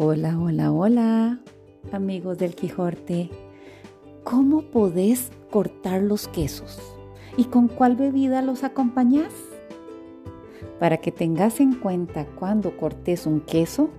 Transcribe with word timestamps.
Hola, 0.00 0.38
hola, 0.38 0.70
hola, 0.70 1.40
amigos 1.90 2.38
del 2.38 2.54
Quijote. 2.54 3.30
¿Cómo 4.22 4.62
podés 4.62 5.32
cortar 5.50 6.02
los 6.02 6.28
quesos? 6.28 6.78
¿Y 7.36 7.46
con 7.46 7.66
cuál 7.66 7.96
bebida 7.96 8.40
los 8.40 8.62
acompañás? 8.62 9.34
Para 10.78 10.98
que 10.98 11.10
tengas 11.10 11.58
en 11.58 11.74
cuenta 11.74 12.26
cuando 12.26 12.76
cortes 12.76 13.26
un 13.26 13.40
queso, 13.40 13.90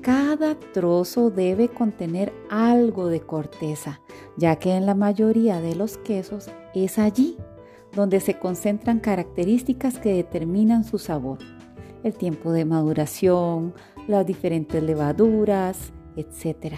cada 0.00 0.54
trozo 0.72 1.28
debe 1.28 1.68
contener 1.68 2.32
algo 2.48 3.08
de 3.08 3.20
corteza, 3.20 4.00
ya 4.38 4.56
que 4.56 4.74
en 4.74 4.86
la 4.86 4.94
mayoría 4.94 5.60
de 5.60 5.74
los 5.74 5.98
quesos 5.98 6.48
es 6.74 6.98
allí 6.98 7.36
donde 7.94 8.20
se 8.20 8.38
concentran 8.38 9.00
características 9.00 9.98
que 9.98 10.14
determinan 10.14 10.82
su 10.82 10.98
sabor, 10.98 11.40
el 12.04 12.14
tiempo 12.14 12.52
de 12.52 12.64
maduración, 12.64 13.74
las 14.06 14.24
diferentes 14.26 14.80
levaduras, 14.82 15.92
etc. 16.16 16.74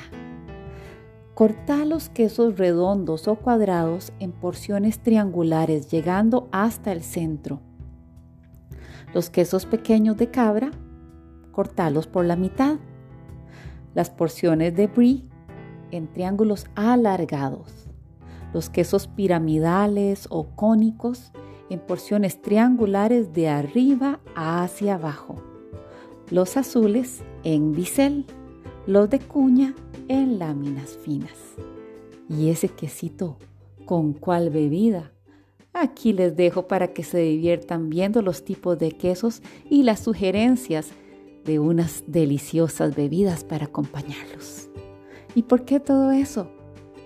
Corta 1.34 1.84
los 1.84 2.08
quesos 2.08 2.56
redondos 2.56 3.28
o 3.28 3.34
cuadrados 3.34 4.12
en 4.20 4.32
porciones 4.32 5.00
triangulares 5.00 5.90
llegando 5.90 6.48
hasta 6.52 6.92
el 6.92 7.02
centro. 7.02 7.60
Los 9.12 9.28
quesos 9.28 9.66
pequeños 9.66 10.16
de 10.16 10.30
cabra, 10.30 10.70
cortalos 11.50 12.06
por 12.06 12.24
la 12.24 12.36
mitad. 12.36 12.76
Las 13.94 14.10
porciones 14.10 14.76
de 14.76 14.86
brie 14.86 15.24
en 15.90 16.06
triángulos 16.12 16.66
alargados. 16.76 17.88
Los 18.52 18.70
quesos 18.70 19.08
piramidales 19.08 20.28
o 20.30 20.48
cónicos 20.54 21.32
en 21.70 21.80
porciones 21.80 22.40
triangulares 22.42 23.32
de 23.32 23.48
arriba 23.48 24.20
hacia 24.34 24.94
abajo 24.94 25.42
los 26.30 26.56
azules 26.56 27.22
en 27.44 27.72
bisel, 27.72 28.24
los 28.86 29.08
de 29.08 29.20
cuña 29.20 29.74
en 30.08 30.38
láminas 30.38 30.98
finas. 31.02 31.38
¿Y 32.28 32.50
ese 32.50 32.68
quesito 32.68 33.38
con 33.84 34.12
cuál 34.12 34.50
bebida? 34.50 35.12
Aquí 35.72 36.12
les 36.12 36.34
dejo 36.34 36.66
para 36.66 36.88
que 36.88 37.04
se 37.04 37.18
diviertan 37.18 37.90
viendo 37.90 38.22
los 38.22 38.44
tipos 38.44 38.78
de 38.78 38.92
quesos 38.92 39.42
y 39.68 39.82
las 39.82 40.00
sugerencias 40.00 40.88
de 41.44 41.58
unas 41.58 42.02
deliciosas 42.06 42.96
bebidas 42.96 43.44
para 43.44 43.66
acompañarlos. 43.66 44.68
¿Y 45.34 45.42
por 45.42 45.64
qué 45.64 45.78
todo 45.78 46.10
eso? 46.10 46.50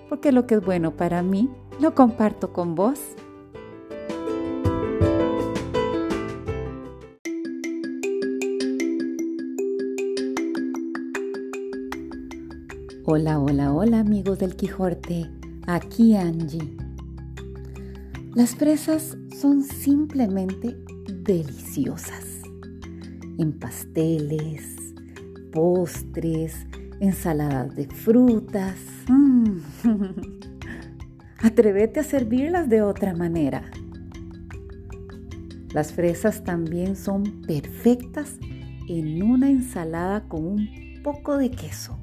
Porque 0.09 0.33
lo 0.33 0.47
que 0.47 0.55
es 0.55 0.65
bueno 0.65 0.97
para 0.97 1.23
mí 1.23 1.51
lo 1.81 1.95
comparto 1.95 2.53
con 2.53 2.75
vos. 2.75 3.01
Hola, 13.13 13.41
hola, 13.41 13.73
hola 13.73 13.99
amigos 13.99 14.39
del 14.39 14.55
Quijote, 14.55 15.29
aquí 15.67 16.15
Angie. 16.15 16.77
Las 18.37 18.55
fresas 18.55 19.19
son 19.37 19.65
simplemente 19.65 20.77
deliciosas. 21.09 22.25
En 23.37 23.59
pasteles, 23.59 24.77
postres, 25.51 26.55
ensaladas 27.01 27.75
de 27.75 27.89
frutas. 27.89 28.79
Mm. 29.09 29.57
Atrévete 31.43 31.99
a 31.99 32.05
servirlas 32.05 32.69
de 32.69 32.83
otra 32.83 33.13
manera. 33.13 33.73
Las 35.75 35.93
fresas 35.93 36.45
también 36.45 36.95
son 36.95 37.43
perfectas 37.43 38.37
en 38.89 39.21
una 39.25 39.51
ensalada 39.51 40.29
con 40.29 40.47
un 40.47 41.01
poco 41.03 41.39
de 41.39 41.51
queso. 41.51 42.00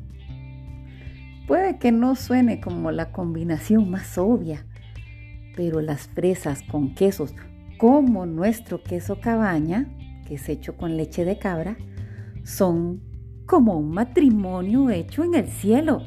Puede 1.47 1.77
que 1.79 1.93
no 1.93 2.15
suene 2.15 2.59
como 2.59 2.91
la 2.91 3.13
combinación 3.13 3.89
más 3.89 4.17
obvia, 4.17 4.65
pero 5.55 5.79
las 5.79 6.09
fresas 6.09 6.61
con 6.61 6.93
quesos 6.93 7.33
como 7.77 8.25
nuestro 8.25 8.83
queso 8.83 9.21
cabaña, 9.21 9.87
que 10.27 10.35
es 10.35 10.49
hecho 10.49 10.75
con 10.75 10.97
leche 10.97 11.23
de 11.23 11.39
cabra, 11.39 11.77
son 12.43 13.01
como 13.45 13.77
un 13.77 13.91
matrimonio 13.91 14.89
hecho 14.89 15.23
en 15.23 15.35
el 15.35 15.47
cielo. 15.47 16.01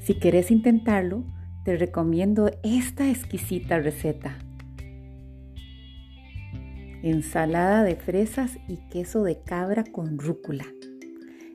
Si 0.00 0.14
quieres 0.14 0.50
intentarlo, 0.50 1.24
te 1.64 1.76
recomiendo 1.76 2.50
esta 2.64 3.08
exquisita 3.08 3.78
receta. 3.78 4.36
Ensalada 7.02 7.84
de 7.84 7.94
fresas 7.94 8.58
y 8.66 8.78
queso 8.88 9.22
de 9.22 9.40
cabra 9.42 9.84
con 9.84 10.18
rúcula. 10.18 10.64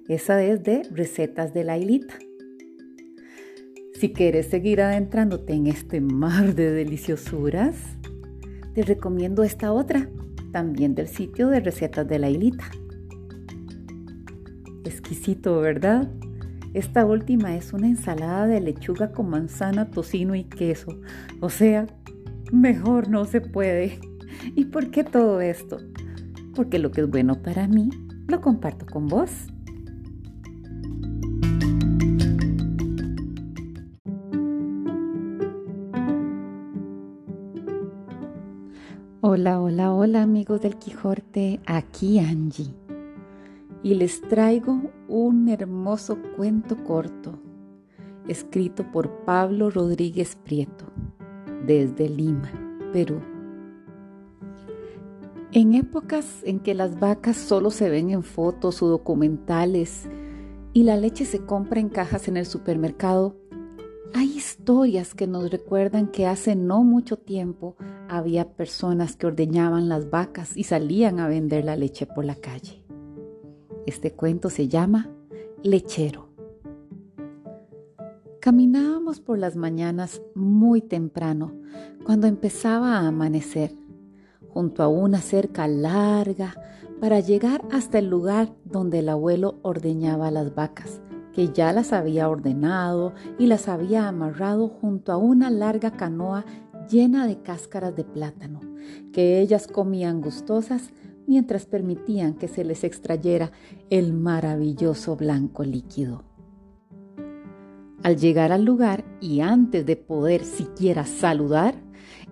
Esa 0.09 0.43
es 0.43 0.63
de 0.63 0.83
recetas 0.91 1.53
de 1.53 1.63
la 1.63 1.77
hilita. 1.77 2.15
Si 3.93 4.11
quieres 4.11 4.47
seguir 4.47 4.81
adentrándote 4.81 5.53
en 5.53 5.67
este 5.67 6.01
mar 6.01 6.55
de 6.55 6.71
deliciosuras, 6.71 7.77
te 8.73 8.81
recomiendo 8.81 9.43
esta 9.43 9.71
otra, 9.71 10.09
también 10.51 10.93
del 10.93 11.07
sitio 11.07 11.47
de 11.47 11.61
recetas 11.61 12.05
de 12.05 12.19
la 12.19 12.29
hilita. 12.29 12.65
Exquisito, 14.83 15.61
¿verdad? 15.61 16.11
Esta 16.73 17.05
última 17.05 17.55
es 17.55 17.71
una 17.71 17.87
ensalada 17.87 18.45
de 18.45 18.59
lechuga 18.59 19.13
con 19.13 19.29
manzana, 19.29 19.89
tocino 19.89 20.35
y 20.35 20.43
queso. 20.43 20.99
O 21.39 21.49
sea, 21.49 21.87
mejor 22.51 23.09
no 23.09 23.23
se 23.23 23.39
puede. 23.39 24.01
¿Y 24.53 24.65
por 24.65 24.91
qué 24.91 25.05
todo 25.05 25.39
esto? 25.39 25.77
Porque 26.55 26.77
lo 26.77 26.91
que 26.91 27.01
es 27.01 27.09
bueno 27.09 27.41
para 27.41 27.69
mí, 27.69 27.89
lo 28.27 28.41
comparto 28.41 28.85
con 28.85 29.07
vos. 29.07 29.31
Hola, 39.35 39.59
hola, 39.59 39.91
hola 39.91 40.21
amigos 40.21 40.61
del 40.61 40.75
Quijote, 40.75 41.59
aquí 41.65 42.19
Angie. 42.19 42.71
Y 43.81 43.95
les 43.95 44.21
traigo 44.21 44.79
un 45.07 45.49
hermoso 45.49 46.19
cuento 46.37 46.83
corto, 46.83 47.39
escrito 48.27 48.85
por 48.91 49.25
Pablo 49.25 49.71
Rodríguez 49.71 50.35
Prieto, 50.35 50.85
desde 51.65 52.09
Lima, 52.09 52.51
Perú. 52.93 53.21
En 55.51 55.73
épocas 55.73 56.43
en 56.43 56.59
que 56.59 56.75
las 56.75 56.99
vacas 56.99 57.35
solo 57.35 57.71
se 57.71 57.89
ven 57.89 58.11
en 58.11 58.21
fotos 58.21 58.83
o 58.83 58.87
documentales 58.87 60.07
y 60.73 60.83
la 60.83 60.95
leche 60.95 61.25
se 61.25 61.43
compra 61.43 61.79
en 61.79 61.89
cajas 61.89 62.27
en 62.27 62.37
el 62.37 62.45
supermercado, 62.45 63.35
hay 64.13 64.37
historias 64.37 65.15
que 65.15 65.27
nos 65.27 65.49
recuerdan 65.49 66.07
que 66.07 66.27
hace 66.27 66.55
no 66.55 66.83
mucho 66.83 67.17
tiempo 67.17 67.75
había 68.07 68.53
personas 68.53 69.15
que 69.15 69.27
ordeñaban 69.27 69.89
las 69.89 70.09
vacas 70.09 70.55
y 70.55 70.63
salían 70.63 71.19
a 71.19 71.27
vender 71.27 71.65
la 71.65 71.75
leche 71.75 72.05
por 72.05 72.25
la 72.25 72.35
calle. 72.35 72.83
Este 73.85 74.11
cuento 74.11 74.49
se 74.49 74.67
llama 74.67 75.09
Lechero. 75.63 76.29
Caminábamos 78.39 79.19
por 79.19 79.37
las 79.37 79.55
mañanas 79.55 80.21
muy 80.35 80.81
temprano, 80.81 81.53
cuando 82.03 82.27
empezaba 82.27 82.97
a 82.97 83.07
amanecer, 83.07 83.71
junto 84.49 84.83
a 84.83 84.89
una 84.89 85.21
cerca 85.21 85.67
larga 85.67 86.55
para 86.99 87.19
llegar 87.19 87.61
hasta 87.71 87.99
el 87.99 88.09
lugar 88.09 88.53
donde 88.65 88.99
el 88.99 89.09
abuelo 89.09 89.59
ordeñaba 89.61 90.29
las 90.29 90.53
vacas, 90.53 91.01
que 91.33 91.49
ya 91.49 91.73
las 91.73 91.93
había 91.93 92.29
ordenado 92.29 93.13
y 93.37 93.47
las 93.47 93.67
había 93.67 94.07
amarrado 94.07 94.67
junto 94.67 95.11
a 95.11 95.17
una 95.17 95.49
larga 95.49 95.91
canoa 95.91 96.45
llena 96.89 97.27
de 97.27 97.41
cáscaras 97.41 97.95
de 97.95 98.03
plátano, 98.03 98.61
que 99.11 99.39
ellas 99.39 99.67
comían 99.67 100.21
gustosas 100.21 100.91
mientras 101.27 101.65
permitían 101.65 102.33
que 102.33 102.47
se 102.47 102.63
les 102.63 102.83
extrayera 102.83 103.51
el 103.89 104.13
maravilloso 104.13 105.15
blanco 105.15 105.63
líquido. 105.63 106.23
Al 108.03 108.17
llegar 108.17 108.51
al 108.51 108.65
lugar 108.65 109.05
y 109.21 109.39
antes 109.39 109.85
de 109.85 109.95
poder 109.95 110.43
siquiera 110.43 111.05
saludar, 111.05 111.75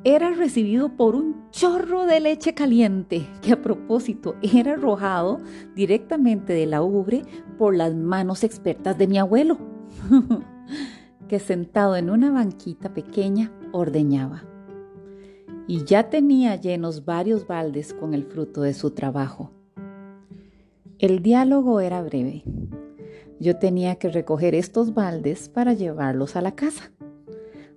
era 0.03 0.31
recibido 0.31 0.97
por 0.97 1.15
un 1.15 1.49
chorro 1.51 2.05
de 2.05 2.19
leche 2.19 2.53
caliente 2.53 3.27
que 3.41 3.53
a 3.53 3.61
propósito 3.61 4.35
era 4.41 4.73
arrojado 4.73 5.39
directamente 5.75 6.53
de 6.53 6.65
la 6.65 6.81
ubre 6.81 7.21
por 7.61 7.75
las 7.75 7.93
manos 7.93 8.43
expertas 8.43 8.97
de 8.97 9.05
mi 9.05 9.19
abuelo, 9.19 9.59
que 11.27 11.37
sentado 11.37 11.95
en 11.95 12.09
una 12.09 12.31
banquita 12.31 12.91
pequeña 12.91 13.51
ordeñaba. 13.71 14.45
Y 15.67 15.85
ya 15.85 16.09
tenía 16.09 16.55
llenos 16.55 17.05
varios 17.05 17.45
baldes 17.45 17.93
con 17.93 18.15
el 18.15 18.23
fruto 18.23 18.63
de 18.63 18.73
su 18.73 18.89
trabajo. 18.89 19.51
El 20.97 21.21
diálogo 21.21 21.81
era 21.81 22.01
breve. 22.01 22.43
Yo 23.39 23.59
tenía 23.59 23.97
que 23.97 24.09
recoger 24.09 24.55
estos 24.55 24.95
baldes 24.95 25.47
para 25.47 25.73
llevarlos 25.73 26.35
a 26.35 26.41
la 26.41 26.55
casa, 26.55 26.89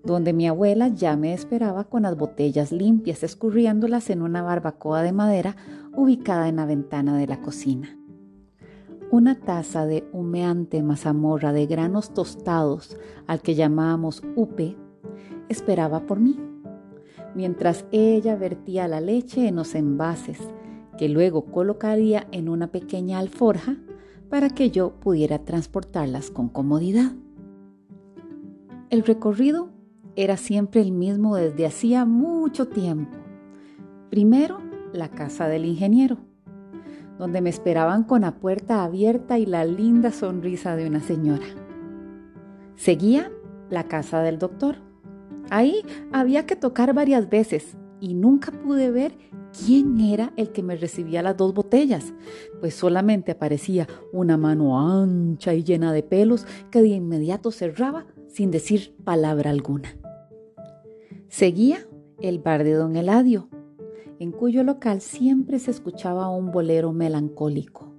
donde 0.02 0.32
mi 0.32 0.48
abuela 0.48 0.88
ya 0.88 1.14
me 1.18 1.34
esperaba 1.34 1.84
con 1.84 2.04
las 2.04 2.16
botellas 2.16 2.72
limpias, 2.72 3.22
escurriéndolas 3.22 4.08
en 4.08 4.22
una 4.22 4.40
barbacoa 4.40 5.02
de 5.02 5.12
madera 5.12 5.56
ubicada 5.94 6.48
en 6.48 6.56
la 6.56 6.64
ventana 6.64 7.18
de 7.18 7.26
la 7.26 7.42
cocina. 7.42 7.98
Una 9.14 9.36
taza 9.36 9.86
de 9.86 10.02
humeante 10.10 10.82
mazamorra 10.82 11.52
de 11.52 11.66
granos 11.66 12.12
tostados, 12.12 12.96
al 13.28 13.42
que 13.42 13.54
llamábamos 13.54 14.24
upe, 14.34 14.76
esperaba 15.48 16.04
por 16.04 16.18
mí, 16.18 16.36
mientras 17.32 17.84
ella 17.92 18.34
vertía 18.34 18.88
la 18.88 19.00
leche 19.00 19.46
en 19.46 19.54
los 19.54 19.76
envases, 19.76 20.40
que 20.98 21.08
luego 21.08 21.44
colocaría 21.44 22.26
en 22.32 22.48
una 22.48 22.72
pequeña 22.72 23.20
alforja 23.20 23.76
para 24.30 24.50
que 24.50 24.72
yo 24.72 24.94
pudiera 24.98 25.38
transportarlas 25.44 26.32
con 26.32 26.48
comodidad. 26.48 27.12
El 28.90 29.04
recorrido 29.04 29.70
era 30.16 30.36
siempre 30.36 30.80
el 30.80 30.90
mismo 30.90 31.36
desde 31.36 31.66
hacía 31.66 32.04
mucho 32.04 32.66
tiempo. 32.66 33.16
Primero, 34.10 34.58
la 34.92 35.12
casa 35.12 35.46
del 35.46 35.66
ingeniero, 35.66 36.18
donde 37.18 37.40
me 37.40 37.50
esperaban 37.50 38.04
con 38.04 38.22
la 38.22 38.32
puerta 38.32 38.84
abierta 38.84 39.38
y 39.38 39.46
la 39.46 39.64
linda 39.64 40.10
sonrisa 40.10 40.76
de 40.76 40.86
una 40.86 41.00
señora. 41.00 41.46
Seguía 42.76 43.30
la 43.70 43.84
casa 43.84 44.22
del 44.22 44.38
doctor. 44.38 44.76
Ahí 45.50 45.82
había 46.12 46.46
que 46.46 46.56
tocar 46.56 46.94
varias 46.94 47.28
veces 47.28 47.76
y 48.00 48.14
nunca 48.14 48.50
pude 48.50 48.90
ver 48.90 49.16
quién 49.64 50.00
era 50.00 50.32
el 50.36 50.50
que 50.50 50.62
me 50.62 50.76
recibía 50.76 51.22
las 51.22 51.36
dos 51.36 51.54
botellas, 51.54 52.12
pues 52.60 52.74
solamente 52.74 53.32
aparecía 53.32 53.86
una 54.12 54.36
mano 54.36 54.78
ancha 54.78 55.54
y 55.54 55.62
llena 55.62 55.92
de 55.92 56.02
pelos 56.02 56.46
que 56.70 56.82
de 56.82 56.88
inmediato 56.88 57.50
cerraba 57.50 58.06
sin 58.28 58.50
decir 58.50 58.94
palabra 59.04 59.50
alguna. 59.50 59.96
Seguía 61.28 61.86
el 62.20 62.38
bar 62.38 62.64
de 62.64 62.72
don 62.72 62.96
Eladio, 62.96 63.48
en 64.24 64.32
cuyo 64.32 64.64
local 64.64 65.02
siempre 65.02 65.58
se 65.58 65.70
escuchaba 65.70 66.30
un 66.30 66.50
bolero 66.50 66.94
melancólico. 66.94 67.92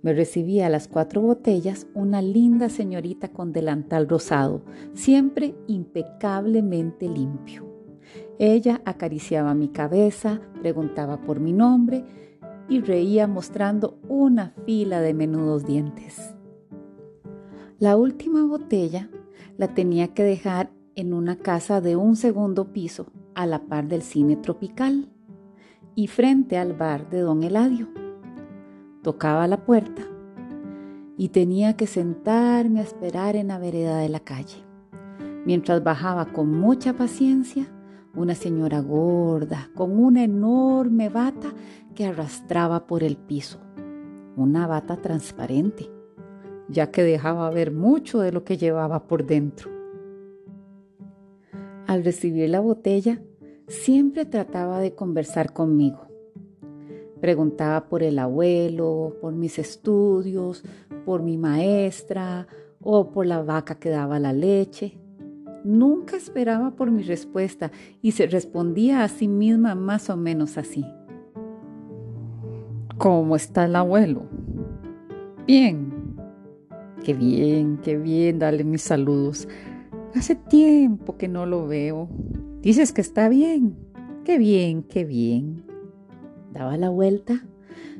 Me 0.00 0.14
recibía 0.14 0.64
a 0.64 0.70
las 0.70 0.88
cuatro 0.88 1.20
botellas 1.20 1.86
una 1.92 2.22
linda 2.22 2.70
señorita 2.70 3.28
con 3.28 3.52
delantal 3.52 4.08
rosado, 4.08 4.62
siempre 4.94 5.54
impecablemente 5.66 7.06
limpio. 7.06 7.66
Ella 8.38 8.80
acariciaba 8.86 9.52
mi 9.52 9.68
cabeza, 9.68 10.40
preguntaba 10.62 11.20
por 11.20 11.38
mi 11.38 11.52
nombre 11.52 12.02
y 12.70 12.80
reía 12.80 13.26
mostrando 13.26 13.98
una 14.08 14.54
fila 14.64 15.02
de 15.02 15.12
menudos 15.12 15.66
dientes. 15.66 16.34
La 17.78 17.98
última 17.98 18.42
botella 18.46 19.10
la 19.58 19.74
tenía 19.74 20.14
que 20.14 20.22
dejar 20.22 20.70
en 20.94 21.12
una 21.12 21.36
casa 21.36 21.82
de 21.82 21.96
un 21.96 22.16
segundo 22.16 22.72
piso 22.72 23.12
a 23.34 23.46
la 23.46 23.60
par 23.60 23.88
del 23.88 24.02
cine 24.02 24.36
tropical 24.36 25.08
y 25.94 26.06
frente 26.06 26.58
al 26.58 26.72
bar 26.72 27.08
de 27.10 27.20
don 27.20 27.42
Eladio. 27.42 27.88
Tocaba 29.02 29.46
la 29.46 29.64
puerta 29.64 30.02
y 31.16 31.28
tenía 31.28 31.76
que 31.76 31.86
sentarme 31.86 32.80
a 32.80 32.84
esperar 32.84 33.36
en 33.36 33.48
la 33.48 33.58
vereda 33.58 33.98
de 33.98 34.08
la 34.08 34.20
calle, 34.20 34.64
mientras 35.44 35.82
bajaba 35.82 36.26
con 36.26 36.50
mucha 36.50 36.92
paciencia 36.92 37.66
una 38.14 38.34
señora 38.34 38.80
gorda 38.80 39.70
con 39.74 39.98
una 39.98 40.24
enorme 40.24 41.08
bata 41.08 41.52
que 41.94 42.06
arrastraba 42.06 42.86
por 42.86 43.02
el 43.02 43.16
piso, 43.16 43.60
una 44.36 44.66
bata 44.66 44.96
transparente, 44.96 45.90
ya 46.68 46.90
que 46.90 47.02
dejaba 47.02 47.50
ver 47.50 47.72
mucho 47.72 48.20
de 48.20 48.32
lo 48.32 48.44
que 48.44 48.56
llevaba 48.56 49.06
por 49.06 49.26
dentro. 49.26 49.79
Al 51.90 52.04
recibir 52.04 52.48
la 52.50 52.60
botella, 52.60 53.20
siempre 53.66 54.24
trataba 54.24 54.78
de 54.78 54.94
conversar 54.94 55.52
conmigo. 55.52 56.06
Preguntaba 57.20 57.88
por 57.88 58.04
el 58.04 58.20
abuelo, 58.20 59.16
por 59.20 59.32
mis 59.32 59.58
estudios, 59.58 60.62
por 61.04 61.24
mi 61.24 61.36
maestra 61.36 62.46
o 62.80 63.10
por 63.10 63.26
la 63.26 63.42
vaca 63.42 63.80
que 63.80 63.90
daba 63.90 64.20
la 64.20 64.32
leche. 64.32 65.00
Nunca 65.64 66.16
esperaba 66.16 66.76
por 66.76 66.92
mi 66.92 67.02
respuesta 67.02 67.72
y 68.00 68.12
se 68.12 68.28
respondía 68.28 69.02
a 69.02 69.08
sí 69.08 69.26
misma 69.26 69.74
más 69.74 70.10
o 70.10 70.16
menos 70.16 70.58
así. 70.58 70.86
¿Cómo 72.98 73.34
está 73.34 73.64
el 73.64 73.74
abuelo? 73.74 74.22
Bien. 75.44 75.90
Qué 77.02 77.14
bien, 77.14 77.80
qué 77.82 77.96
bien, 77.96 78.38
dale 78.38 78.62
mis 78.62 78.82
saludos. 78.82 79.48
Hace 80.14 80.34
tiempo 80.34 81.16
que 81.16 81.28
no 81.28 81.46
lo 81.46 81.66
veo. 81.66 82.08
Dices 82.62 82.92
que 82.92 83.00
está 83.00 83.28
bien. 83.28 83.76
Qué 84.24 84.38
bien, 84.38 84.82
qué 84.82 85.04
bien. 85.04 85.64
Daba 86.52 86.76
la 86.76 86.90
vuelta, 86.90 87.44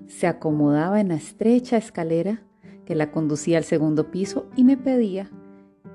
se 0.06 0.26
acomodaba 0.26 1.00
en 1.00 1.08
la 1.08 1.14
estrecha 1.14 1.76
escalera 1.76 2.42
que 2.84 2.94
la 2.96 3.12
conducía 3.12 3.58
al 3.58 3.64
segundo 3.64 4.10
piso 4.10 4.48
y 4.56 4.64
me 4.64 4.76
pedía 4.76 5.30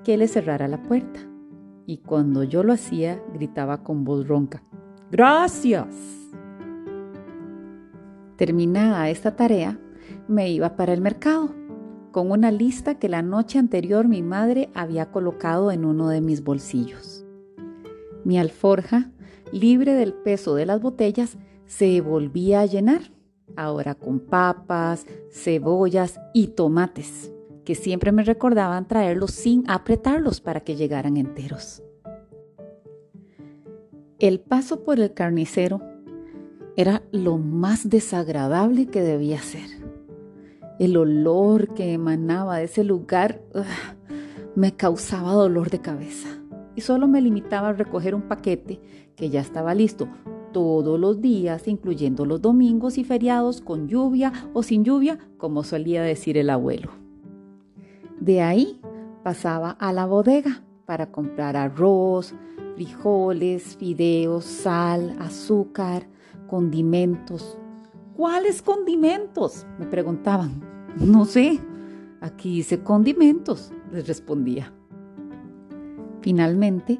que 0.05 0.17
le 0.17 0.27
cerrara 0.27 0.67
la 0.67 0.81
puerta 0.81 1.19
y 1.85 1.97
cuando 1.97 2.43
yo 2.43 2.63
lo 2.63 2.73
hacía 2.73 3.21
gritaba 3.33 3.83
con 3.83 4.05
voz 4.05 4.27
ronca, 4.27 4.63
¡Gracias! 5.11 5.87
Terminada 8.37 9.09
esta 9.09 9.35
tarea, 9.35 9.79
me 10.27 10.49
iba 10.49 10.75
para 10.75 10.93
el 10.93 11.01
mercado 11.01 11.53
con 12.15 12.31
una 12.31 12.49
lista 12.49 12.95
que 12.95 13.09
la 13.09 13.21
noche 13.21 13.59
anterior 13.59 14.07
mi 14.07 14.21
madre 14.21 14.69
había 14.73 15.11
colocado 15.11 15.69
en 15.69 15.83
uno 15.83 16.07
de 16.07 16.21
mis 16.21 16.45
bolsillos. 16.45 17.25
Mi 18.23 18.39
alforja, 18.39 19.11
libre 19.51 19.95
del 19.95 20.13
peso 20.13 20.55
de 20.55 20.65
las 20.65 20.79
botellas, 20.79 21.37
se 21.65 21.99
volvía 21.99 22.61
a 22.61 22.67
llenar, 22.67 23.11
ahora 23.57 23.95
con 23.95 24.21
papas, 24.21 25.05
cebollas 25.29 26.17
y 26.33 26.47
tomates 26.47 27.33
que 27.65 27.75
siempre 27.75 28.13
me 28.13 28.23
recordaban 28.23 28.87
traerlos 28.87 29.31
sin 29.31 29.69
apretarlos 29.69 30.39
para 30.39 30.61
que 30.61 30.77
llegaran 30.77 31.17
enteros. 31.17 31.83
El 34.19 34.39
paso 34.39 34.85
por 34.85 35.01
el 35.01 35.13
carnicero 35.13 35.81
era 36.77 37.03
lo 37.11 37.37
más 37.37 37.89
desagradable 37.89 38.85
que 38.85 39.01
debía 39.01 39.41
ser. 39.41 39.74
El 40.79 40.97
olor 40.97 41.73
que 41.73 41.93
emanaba 41.93 42.57
de 42.57 42.65
ese 42.65 42.83
lugar 42.83 43.41
me 44.55 44.75
causaba 44.75 45.33
dolor 45.33 45.69
de 45.69 45.79
cabeza 45.79 46.29
y 46.75 46.81
solo 46.81 47.07
me 47.07 47.21
limitaba 47.21 47.69
a 47.69 47.73
recoger 47.73 48.13
un 48.13 48.23
paquete 48.23 48.81
que 49.15 49.29
ya 49.29 49.39
estaba 49.39 49.73
listo 49.73 50.09
todos 50.51 50.99
los 50.99 51.21
días, 51.21 51.67
incluyendo 51.67 52.25
los 52.25 52.41
domingos 52.41 52.97
y 52.97 53.03
feriados, 53.03 53.61
con 53.61 53.87
lluvia 53.87 54.31
o 54.53 54.63
sin 54.63 54.85
lluvia, 54.85 55.19
como 55.37 55.63
solía 55.63 56.01
decir 56.01 56.37
el 56.37 56.49
abuelo. 56.49 56.91
De 58.19 58.41
ahí 58.41 58.79
pasaba 59.23 59.71
a 59.71 59.91
la 59.91 60.05
bodega 60.05 60.63
para 60.85 61.11
comprar 61.11 61.57
arroz, 61.57 62.33
frijoles, 62.75 63.75
fideos, 63.77 64.45
sal, 64.45 65.15
azúcar, 65.19 66.07
condimentos. 66.47 67.57
¿Cuáles 68.15 68.61
condimentos? 68.61 69.65
Me 69.77 69.87
preguntaban. 69.87 70.74
No 70.99 71.25
sé. 71.25 71.59
Aquí 72.21 72.55
dice 72.55 72.81
condimentos, 72.81 73.71
les 73.91 74.07
respondía. 74.07 74.73
Finalmente, 76.21 76.99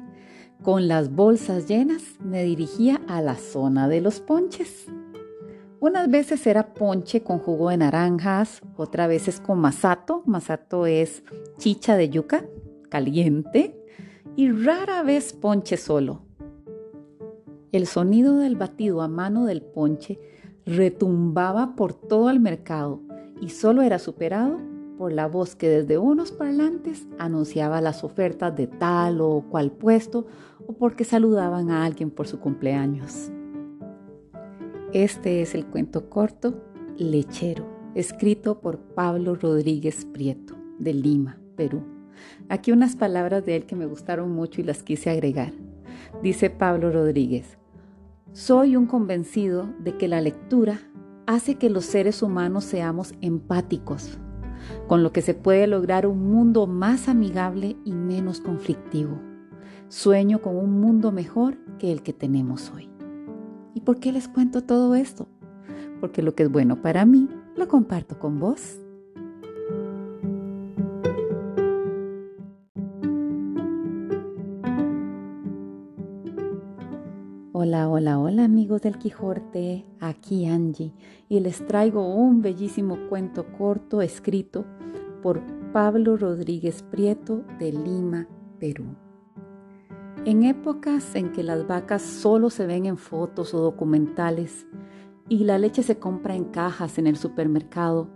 con 0.62 0.86
las 0.86 1.14
bolsas 1.14 1.66
llenas, 1.66 2.02
me 2.22 2.44
dirigía 2.44 3.00
a 3.08 3.22
la 3.22 3.36
zona 3.36 3.88
de 3.88 4.02
los 4.02 4.20
ponches. 4.20 4.86
Unas 5.80 6.10
veces 6.10 6.46
era 6.46 6.74
ponche 6.74 7.22
con 7.22 7.38
jugo 7.38 7.70
de 7.70 7.78
naranjas, 7.78 8.60
otras 8.76 9.08
veces 9.08 9.40
con 9.40 9.60
masato. 9.60 10.22
Masato 10.26 10.86
es 10.86 11.22
chicha 11.58 11.96
de 11.96 12.10
yuca 12.10 12.44
caliente 12.90 13.82
y 14.36 14.50
rara 14.50 15.02
vez 15.02 15.32
ponche 15.32 15.76
solo. 15.76 16.22
El 17.72 17.86
sonido 17.86 18.36
del 18.36 18.56
batido 18.56 19.00
a 19.00 19.08
mano 19.08 19.46
del 19.46 19.62
ponche 19.62 20.18
retumbaba 20.66 21.74
por 21.76 21.94
todo 21.94 22.30
el 22.30 22.40
mercado 22.40 23.05
y 23.40 23.50
solo 23.50 23.82
era 23.82 23.98
superado 23.98 24.58
por 24.98 25.12
la 25.12 25.26
voz 25.26 25.54
que 25.54 25.68
desde 25.68 25.98
unos 25.98 26.32
parlantes 26.32 27.06
anunciaba 27.18 27.80
las 27.80 28.02
ofertas 28.02 28.56
de 28.56 28.66
tal 28.66 29.20
o 29.20 29.44
cual 29.50 29.70
puesto 29.70 30.26
o 30.66 30.72
porque 30.72 31.04
saludaban 31.04 31.70
a 31.70 31.84
alguien 31.84 32.10
por 32.10 32.26
su 32.26 32.40
cumpleaños. 32.40 33.30
Este 34.92 35.42
es 35.42 35.54
el 35.54 35.66
cuento 35.66 36.08
corto 36.08 36.62
Lechero, 36.96 37.66
escrito 37.94 38.60
por 38.60 38.78
Pablo 38.78 39.34
Rodríguez 39.34 40.06
Prieto, 40.06 40.54
de 40.78 40.94
Lima, 40.94 41.38
Perú. 41.56 41.82
Aquí 42.48 42.72
unas 42.72 42.96
palabras 42.96 43.44
de 43.44 43.56
él 43.56 43.66
que 43.66 43.76
me 43.76 43.86
gustaron 43.86 44.30
mucho 44.30 44.60
y 44.62 44.64
las 44.64 44.82
quise 44.82 45.10
agregar. 45.10 45.52
Dice 46.22 46.48
Pablo 46.48 46.90
Rodríguez, 46.90 47.58
soy 48.32 48.76
un 48.76 48.86
convencido 48.86 49.68
de 49.80 49.96
que 49.96 50.08
la 50.08 50.20
lectura 50.20 50.80
hace 51.26 51.56
que 51.56 51.70
los 51.70 51.84
seres 51.84 52.22
humanos 52.22 52.64
seamos 52.64 53.14
empáticos, 53.20 54.18
con 54.86 55.02
lo 55.02 55.12
que 55.12 55.22
se 55.22 55.34
puede 55.34 55.66
lograr 55.66 56.06
un 56.06 56.30
mundo 56.30 56.66
más 56.66 57.08
amigable 57.08 57.76
y 57.84 57.92
menos 57.92 58.40
conflictivo. 58.40 59.20
Sueño 59.88 60.40
con 60.40 60.56
un 60.56 60.80
mundo 60.80 61.12
mejor 61.12 61.58
que 61.78 61.92
el 61.92 62.02
que 62.02 62.12
tenemos 62.12 62.72
hoy. 62.74 62.88
¿Y 63.74 63.80
por 63.80 63.98
qué 63.98 64.12
les 64.12 64.28
cuento 64.28 64.62
todo 64.62 64.94
esto? 64.94 65.28
Porque 66.00 66.22
lo 66.22 66.34
que 66.34 66.44
es 66.44 66.50
bueno 66.50 66.80
para 66.80 67.04
mí 67.04 67.28
lo 67.56 67.68
comparto 67.68 68.18
con 68.18 68.38
vos. 68.38 68.78
Hola, 77.66 77.88
hola, 77.88 78.20
hola 78.20 78.44
amigos 78.44 78.82
del 78.82 78.96
Quijote, 78.96 79.84
aquí 79.98 80.46
Angie 80.46 80.92
y 81.28 81.40
les 81.40 81.66
traigo 81.66 82.14
un 82.14 82.40
bellísimo 82.40 82.96
cuento 83.08 83.44
corto 83.58 84.02
escrito 84.02 84.64
por 85.20 85.42
Pablo 85.72 86.16
Rodríguez 86.16 86.84
Prieto 86.84 87.42
de 87.58 87.72
Lima, 87.72 88.28
Perú. 88.60 88.84
En 90.24 90.44
épocas 90.44 91.16
en 91.16 91.32
que 91.32 91.42
las 91.42 91.66
vacas 91.66 92.02
solo 92.02 92.50
se 92.50 92.66
ven 92.66 92.86
en 92.86 92.96
fotos 92.96 93.52
o 93.52 93.58
documentales 93.58 94.64
y 95.28 95.38
la 95.42 95.58
leche 95.58 95.82
se 95.82 95.98
compra 95.98 96.36
en 96.36 96.44
cajas 96.44 96.98
en 96.98 97.08
el 97.08 97.16
supermercado, 97.16 98.08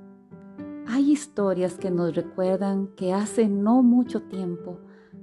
hay 0.86 1.10
historias 1.10 1.76
que 1.76 1.90
nos 1.90 2.14
recuerdan 2.14 2.86
que 2.94 3.12
hace 3.12 3.48
no 3.48 3.82
mucho 3.82 4.22
tiempo 4.22 4.78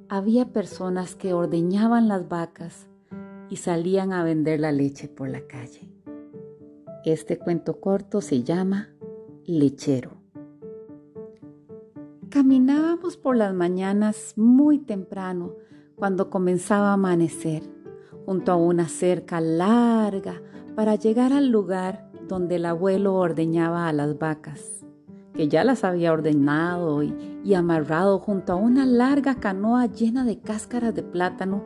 había 0.09 0.51
personas 0.51 1.15
que 1.15 1.31
ordeñaban 1.31 2.09
las 2.09 2.27
vacas 2.27 2.89
y 3.49 3.57
salían 3.57 4.13
a 4.13 4.23
vender 4.23 4.59
la 4.59 4.71
leche 4.71 5.07
por 5.07 5.29
la 5.29 5.41
calle. 5.47 5.89
Este 7.05 7.37
cuento 7.37 7.79
corto 7.79 8.19
se 8.21 8.43
llama 8.43 8.89
Lechero. 9.45 10.11
Caminábamos 12.29 13.15
por 13.15 13.37
las 13.37 13.53
mañanas 13.53 14.33
muy 14.35 14.79
temprano 14.79 15.53
cuando 15.95 16.29
comenzaba 16.29 16.89
a 16.89 16.93
amanecer, 16.93 17.63
junto 18.25 18.51
a 18.51 18.57
una 18.57 18.89
cerca 18.89 19.39
larga 19.39 20.41
para 20.75 20.95
llegar 20.95 21.31
al 21.31 21.47
lugar 21.47 22.11
donde 22.27 22.57
el 22.57 22.65
abuelo 22.65 23.15
ordeñaba 23.15 23.87
a 23.87 23.93
las 23.93 24.19
vacas, 24.19 24.85
que 25.33 25.47
ya 25.47 25.63
las 25.63 25.85
había 25.85 26.11
ordenado 26.11 27.01
y, 27.03 27.15
y 27.45 27.53
amarrado 27.53 28.19
junto 28.19 28.51
a 28.51 28.57
una 28.57 28.85
larga 28.85 29.35
canoa 29.35 29.85
llena 29.85 30.25
de 30.25 30.39
cáscaras 30.39 30.93
de 30.93 31.03
plátano 31.03 31.63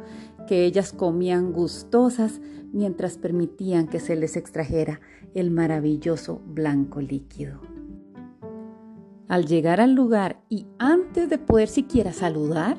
que 0.52 0.66
ellas 0.66 0.92
comían 0.92 1.54
gustosas 1.54 2.42
mientras 2.74 3.18
permitían 3.18 3.88
que 3.88 4.02
se 4.02 4.18
les 4.18 4.36
extrajera 4.36 5.00
el 5.34 5.50
maravilloso 5.50 6.42
blanco 6.46 7.00
líquido. 7.00 7.62
Al 9.30 9.46
llegar 9.46 9.80
al 9.80 9.94
lugar 9.94 10.44
y 10.50 10.68
antes 10.78 11.30
de 11.30 11.38
poder 11.38 11.70
siquiera 11.70 12.12
saludar, 12.12 12.76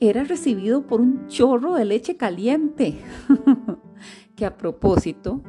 era 0.00 0.24
recibido 0.24 0.88
por 0.88 1.00
un 1.00 1.28
chorro 1.28 1.74
de 1.74 1.84
leche 1.84 2.16
caliente, 2.16 2.98
que 4.34 4.44
a 4.44 4.56
propósito 4.56 5.40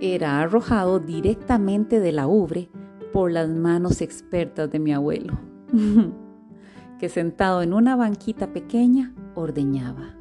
era 0.00 0.40
arrojado 0.40 0.98
directamente 0.98 2.00
de 2.00 2.10
la 2.10 2.26
ubre 2.26 2.68
por 3.12 3.30
las 3.30 3.48
manos 3.48 4.00
expertas 4.00 4.68
de 4.72 4.80
mi 4.80 4.92
abuelo, 4.92 5.38
que 6.98 7.08
sentado 7.08 7.62
en 7.62 7.74
una 7.74 7.94
banquita 7.94 8.52
pequeña 8.52 9.14
ordeñaba 9.36 10.19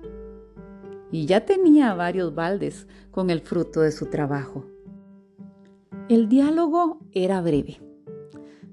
y 1.11 1.25
ya 1.25 1.45
tenía 1.45 1.93
varios 1.93 2.35
baldes 2.35 2.87
con 3.11 3.29
el 3.29 3.41
fruto 3.41 3.81
de 3.81 3.91
su 3.91 4.07
trabajo. 4.07 4.65
El 6.07 6.29
diálogo 6.29 6.99
era 7.11 7.41
breve. 7.41 7.81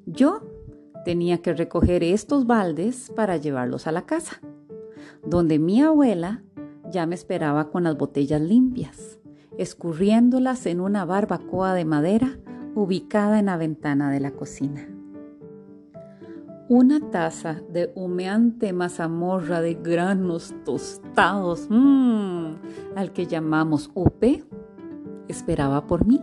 Yo 0.06 0.42
tenía 1.04 1.38
que 1.38 1.52
recoger 1.52 2.02
estos 2.02 2.46
baldes 2.46 3.12
para 3.14 3.36
llevarlos 3.36 3.86
a 3.86 3.92
la 3.92 4.06
casa, 4.06 4.40
donde 5.24 5.58
mi 5.58 5.82
abuela 5.82 6.42
ya 6.90 7.06
me 7.06 7.14
esperaba 7.14 7.70
con 7.70 7.84
las 7.84 7.96
botellas 7.96 8.40
limpias, 8.40 9.18
escurriéndolas 9.58 10.66
en 10.66 10.80
una 10.80 11.04
barbacoa 11.04 11.74
de 11.74 11.84
madera 11.84 12.38
ubicada 12.74 13.38
en 13.38 13.46
la 13.46 13.56
ventana 13.56 14.10
de 14.10 14.20
la 14.20 14.32
cocina 14.32 14.95
una 16.68 16.98
taza 17.10 17.62
de 17.70 17.92
humeante 17.94 18.72
mazamorra 18.72 19.60
de 19.60 19.74
granos 19.74 20.52
tostados, 20.64 21.68
mmm, 21.70 22.54
al 22.96 23.12
que 23.12 23.26
llamamos 23.26 23.90
upe, 23.94 24.44
esperaba 25.28 25.86
por 25.86 26.06
mí, 26.06 26.20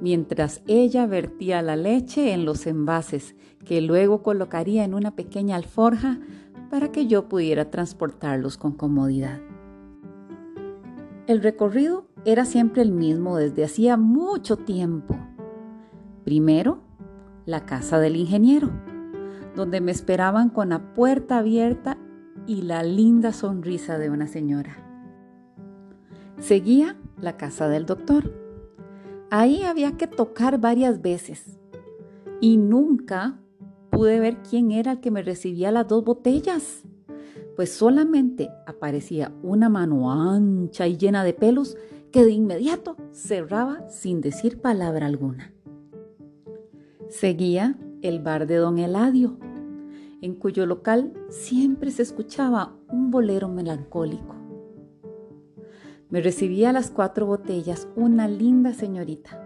mientras 0.00 0.62
ella 0.66 1.06
vertía 1.06 1.62
la 1.62 1.76
leche 1.76 2.34
en 2.34 2.44
los 2.44 2.66
envases 2.66 3.34
que 3.64 3.80
luego 3.80 4.22
colocaría 4.22 4.84
en 4.84 4.92
una 4.92 5.16
pequeña 5.16 5.56
alforja 5.56 6.20
para 6.70 6.92
que 6.92 7.06
yo 7.06 7.28
pudiera 7.28 7.70
transportarlos 7.70 8.58
con 8.58 8.72
comodidad. 8.72 9.40
El 11.26 11.42
recorrido 11.42 12.06
era 12.26 12.44
siempre 12.44 12.82
el 12.82 12.92
mismo 12.92 13.38
desde 13.38 13.64
hacía 13.64 13.96
mucho 13.96 14.56
tiempo. 14.56 15.16
Primero, 16.24 16.80
la 17.46 17.64
casa 17.64 17.98
del 17.98 18.16
ingeniero 18.16 18.91
donde 19.54 19.80
me 19.80 19.92
esperaban 19.92 20.48
con 20.48 20.70
la 20.70 20.94
puerta 20.94 21.38
abierta 21.38 21.98
y 22.46 22.62
la 22.62 22.82
linda 22.82 23.32
sonrisa 23.32 23.98
de 23.98 24.10
una 24.10 24.26
señora. 24.26 24.76
Seguía 26.38 26.96
la 27.20 27.36
casa 27.36 27.68
del 27.68 27.86
doctor. 27.86 28.32
Ahí 29.30 29.62
había 29.62 29.96
que 29.96 30.06
tocar 30.06 30.58
varias 30.58 31.00
veces 31.00 31.58
y 32.40 32.56
nunca 32.56 33.38
pude 33.90 34.18
ver 34.20 34.38
quién 34.48 34.72
era 34.72 34.92
el 34.92 35.00
que 35.00 35.10
me 35.10 35.22
recibía 35.22 35.70
las 35.70 35.86
dos 35.86 36.04
botellas, 36.04 36.82
pues 37.56 37.72
solamente 37.72 38.50
aparecía 38.66 39.32
una 39.42 39.68
mano 39.68 40.10
ancha 40.10 40.88
y 40.88 40.96
llena 40.96 41.24
de 41.24 41.34
pelos 41.34 41.76
que 42.10 42.24
de 42.24 42.32
inmediato 42.32 42.96
cerraba 43.12 43.88
sin 43.88 44.20
decir 44.20 44.60
palabra 44.60 45.06
alguna. 45.06 45.52
Seguía 47.08 47.78
el 48.02 48.20
bar 48.20 48.46
de 48.46 48.56
don 48.56 48.78
Eladio, 48.78 49.38
en 50.20 50.34
cuyo 50.34 50.66
local 50.66 51.12
siempre 51.30 51.90
se 51.90 52.02
escuchaba 52.02 52.74
un 52.88 53.10
bolero 53.10 53.48
melancólico. 53.48 54.36
Me 56.10 56.20
recibía 56.20 56.72
las 56.72 56.90
cuatro 56.90 57.26
botellas 57.26 57.88
una 57.96 58.28
linda 58.28 58.74
señorita, 58.74 59.42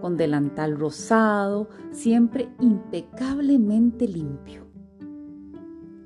con 0.00 0.16
delantal 0.16 0.76
rosado, 0.76 1.68
siempre 1.90 2.48
impecablemente 2.60 4.08
limpio. 4.08 4.66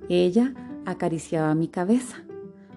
Ella 0.08 0.54
acariciaba 0.84 1.54
mi 1.54 1.68
cabeza, 1.68 2.24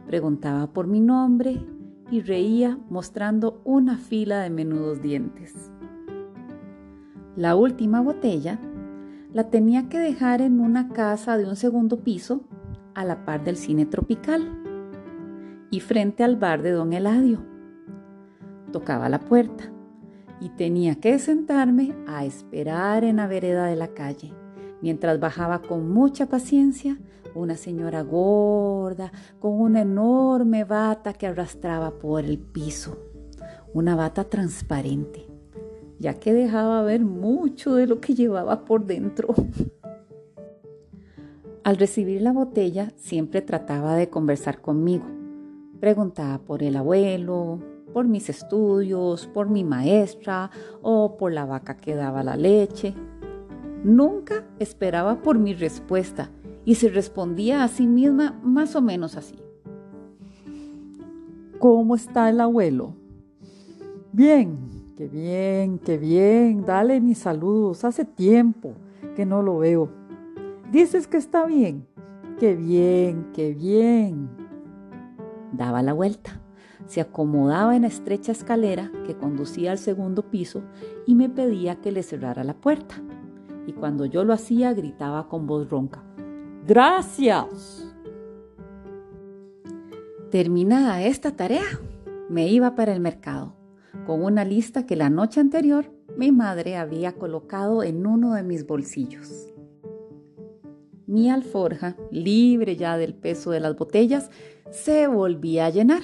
preguntaba 0.08 0.72
por 0.72 0.88
mi 0.88 1.00
nombre 1.00 1.66
y 2.10 2.22
reía 2.22 2.80
mostrando 2.90 3.62
una 3.66 3.98
fila 3.98 4.40
de 4.42 4.50
menudos 4.50 5.02
dientes. 5.02 5.72
La 7.36 7.56
última 7.56 8.02
botella 8.02 8.60
la 9.36 9.50
tenía 9.50 9.90
que 9.90 10.00
dejar 10.00 10.40
en 10.40 10.62
una 10.62 10.88
casa 10.88 11.38
de 11.38 11.46
un 11.46 11.58
segundo 11.58 11.98
piso 12.06 12.46
a 12.94 13.04
la 13.04 13.26
par 13.26 13.44
del 13.44 13.58
cine 13.58 13.86
tropical 13.86 14.64
y 15.70 15.82
frente 15.82 16.24
al 16.24 16.38
bar 16.38 16.62
de 16.62 16.72
don 16.72 16.94
Eladio. 16.94 17.46
Tocaba 18.72 19.10
la 19.10 19.20
puerta 19.20 19.74
y 20.40 20.48
tenía 20.52 21.02
que 21.02 21.20
sentarme 21.20 21.94
a 22.08 22.24
esperar 22.24 23.04
en 23.04 23.18
la 23.18 23.28
vereda 23.28 23.66
de 23.66 23.76
la 23.76 23.90
calle, 23.90 24.32
mientras 24.82 25.20
bajaba 25.20 25.62
con 25.62 25.92
mucha 25.92 26.28
paciencia 26.28 26.98
una 27.34 27.58
señora 27.58 28.04
gorda 28.04 29.12
con 29.42 29.60
una 29.60 29.82
enorme 29.82 30.64
bata 30.64 31.12
que 31.12 31.28
arrastraba 31.28 32.00
por 32.00 32.24
el 32.24 32.40
piso, 32.40 32.98
una 33.74 33.98
bata 33.98 34.24
transparente 34.24 35.35
ya 36.00 36.16
que 36.16 36.34
dejaba 36.34 36.84
ver 36.84 37.02
mucho 37.02 37.76
de 37.76 37.88
lo 37.88 38.02
que 38.02 38.16
llevaba 38.16 38.66
por 38.66 38.86
dentro. 38.86 39.34
Al 41.64 41.78
recibir 41.78 42.22
la 42.22 42.32
botella 42.32 42.92
siempre 42.96 43.42
trataba 43.42 43.96
de 43.96 44.10
conversar 44.10 44.62
conmigo. 44.62 45.06
Preguntaba 45.80 46.38
por 46.38 46.62
el 46.62 46.76
abuelo, 46.76 47.60
por 47.92 48.08
mis 48.08 48.30
estudios, 48.30 49.26
por 49.28 49.50
mi 49.50 49.64
maestra 49.64 50.52
o 50.82 51.18
por 51.18 51.32
la 51.32 51.46
vaca 51.46 51.78
que 51.78 51.96
daba 51.96 52.24
la 52.24 52.38
leche. 52.38 52.94
Nunca 53.84 54.44
esperaba 54.60 55.22
por 55.22 55.40
mi 55.40 55.54
respuesta 55.54 56.30
y 56.66 56.76
se 56.76 56.90
respondía 56.90 57.64
a 57.64 57.68
sí 57.68 57.88
misma 57.88 58.40
más 58.44 58.76
o 58.76 58.82
menos 58.82 59.16
así. 59.16 59.40
¿Cómo 61.58 61.96
está 61.96 62.30
el 62.30 62.42
abuelo? 62.42 62.96
Bien, 64.12 64.75
Qué 64.98 65.10
bien, 65.10 65.78
qué 65.78 65.98
bien. 65.98 66.64
Dale 66.66 67.02
mis 67.02 67.18
saludos. 67.18 67.84
Hace 67.84 68.06
tiempo 68.06 68.76
que 69.16 69.26
no 69.26 69.42
lo 69.42 69.58
veo. 69.58 69.90
Dices 70.72 71.06
que 71.08 71.18
está 71.18 71.46
bien. 71.46 71.86
Qué 72.40 72.56
bien, 72.56 73.28
qué 73.34 73.54
bien. 73.54 74.30
Daba 75.52 75.82
la 75.82 75.92
vuelta. 75.92 76.40
Se 76.86 77.02
acomodaba 77.02 77.76
en 77.76 77.82
la 77.82 77.90
estrecha 77.90 78.32
escalera 78.32 78.90
que 79.06 79.18
conducía 79.18 79.72
al 79.72 79.80
segundo 79.80 80.30
piso 80.30 80.62
y 81.06 81.16
me 81.16 81.28
pedía 81.28 81.82
que 81.82 81.92
le 81.92 82.02
cerrara 82.02 82.46
la 82.46 82.54
puerta. 82.54 82.96
Y 83.68 83.74
cuando 83.74 84.06
yo 84.06 84.24
lo 84.24 84.32
hacía 84.32 84.74
gritaba 84.74 85.28
con 85.28 85.46
voz 85.46 85.70
ronca. 85.70 86.04
Gracias. 86.66 87.94
Terminada 90.32 91.04
esta 91.04 91.36
tarea, 91.36 91.66
me 92.30 92.48
iba 92.48 92.76
para 92.76 92.94
el 92.94 93.02
mercado 93.02 93.65
con 94.06 94.24
una 94.24 94.46
lista 94.46 94.86
que 94.86 94.96
la 94.96 95.10
noche 95.10 95.40
anterior 95.40 95.92
mi 96.18 96.32
madre 96.32 96.78
había 96.78 97.14
colocado 97.14 97.84
en 97.84 98.06
uno 98.06 98.34
de 98.34 98.44
mis 98.44 98.66
bolsillos. 98.66 99.54
Mi 101.08 101.30
alforja, 101.30 101.96
libre 102.12 102.76
ya 102.76 102.98
del 102.98 103.14
peso 103.14 103.52
de 103.52 103.60
las 103.60 103.76
botellas, 103.76 104.32
se 104.72 105.08
volvía 105.08 105.68
a 105.68 105.70
llenar, 105.70 106.02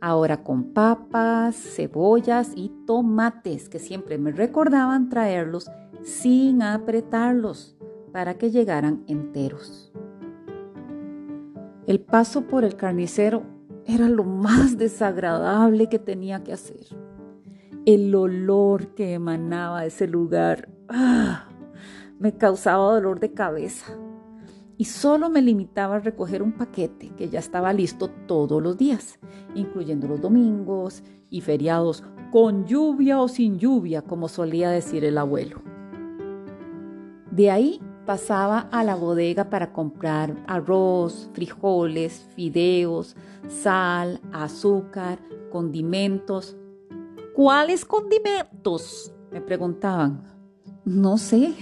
ahora 0.00 0.42
con 0.42 0.72
papas, 0.72 1.54
cebollas 1.56 2.52
y 2.56 2.72
tomates 2.86 3.68
que 3.68 3.78
siempre 3.78 4.18
me 4.18 4.32
recordaban 4.32 5.08
traerlos 5.08 5.70
sin 6.02 6.62
apretarlos 6.62 7.76
para 8.12 8.34
que 8.34 8.50
llegaran 8.50 9.04
enteros. 9.06 9.92
El 11.86 12.00
paso 12.00 12.46
por 12.46 12.64
el 12.64 12.76
carnicero 12.76 13.42
era 13.86 14.08
lo 14.08 14.24
más 14.24 14.78
desagradable 14.78 15.88
que 15.88 15.98
tenía 15.98 16.42
que 16.42 16.52
hacer. 16.52 16.86
El 17.84 18.14
olor 18.14 18.94
que 18.94 19.14
emanaba 19.14 19.82
de 19.82 19.88
ese 19.88 20.06
lugar 20.06 20.68
¡ah! 20.88 21.48
me 22.18 22.36
causaba 22.36 22.94
dolor 22.94 23.18
de 23.18 23.32
cabeza 23.32 23.98
y 24.76 24.84
solo 24.84 25.30
me 25.30 25.42
limitaba 25.42 25.96
a 25.96 26.00
recoger 26.00 26.42
un 26.42 26.52
paquete 26.52 27.10
que 27.16 27.28
ya 27.28 27.38
estaba 27.38 27.72
listo 27.72 28.08
todos 28.26 28.62
los 28.62 28.78
días, 28.78 29.18
incluyendo 29.54 30.08
los 30.08 30.20
domingos 30.20 31.02
y 31.30 31.40
feriados, 31.40 32.04
con 32.30 32.64
lluvia 32.64 33.20
o 33.20 33.28
sin 33.28 33.58
lluvia, 33.58 34.02
como 34.02 34.28
solía 34.28 34.70
decir 34.70 35.04
el 35.04 35.18
abuelo. 35.18 35.62
De 37.30 37.50
ahí 37.50 37.80
pasaba 38.12 38.68
a 38.70 38.84
la 38.84 38.94
bodega 38.94 39.48
para 39.48 39.72
comprar 39.72 40.36
arroz, 40.46 41.30
frijoles, 41.32 42.26
fideos, 42.36 43.16
sal, 43.48 44.20
azúcar, 44.34 45.18
condimentos. 45.50 46.54
¿Cuáles 47.34 47.86
condimentos? 47.86 49.14
me 49.30 49.40
preguntaban. 49.40 50.24
No 50.84 51.16
sé. 51.16 51.54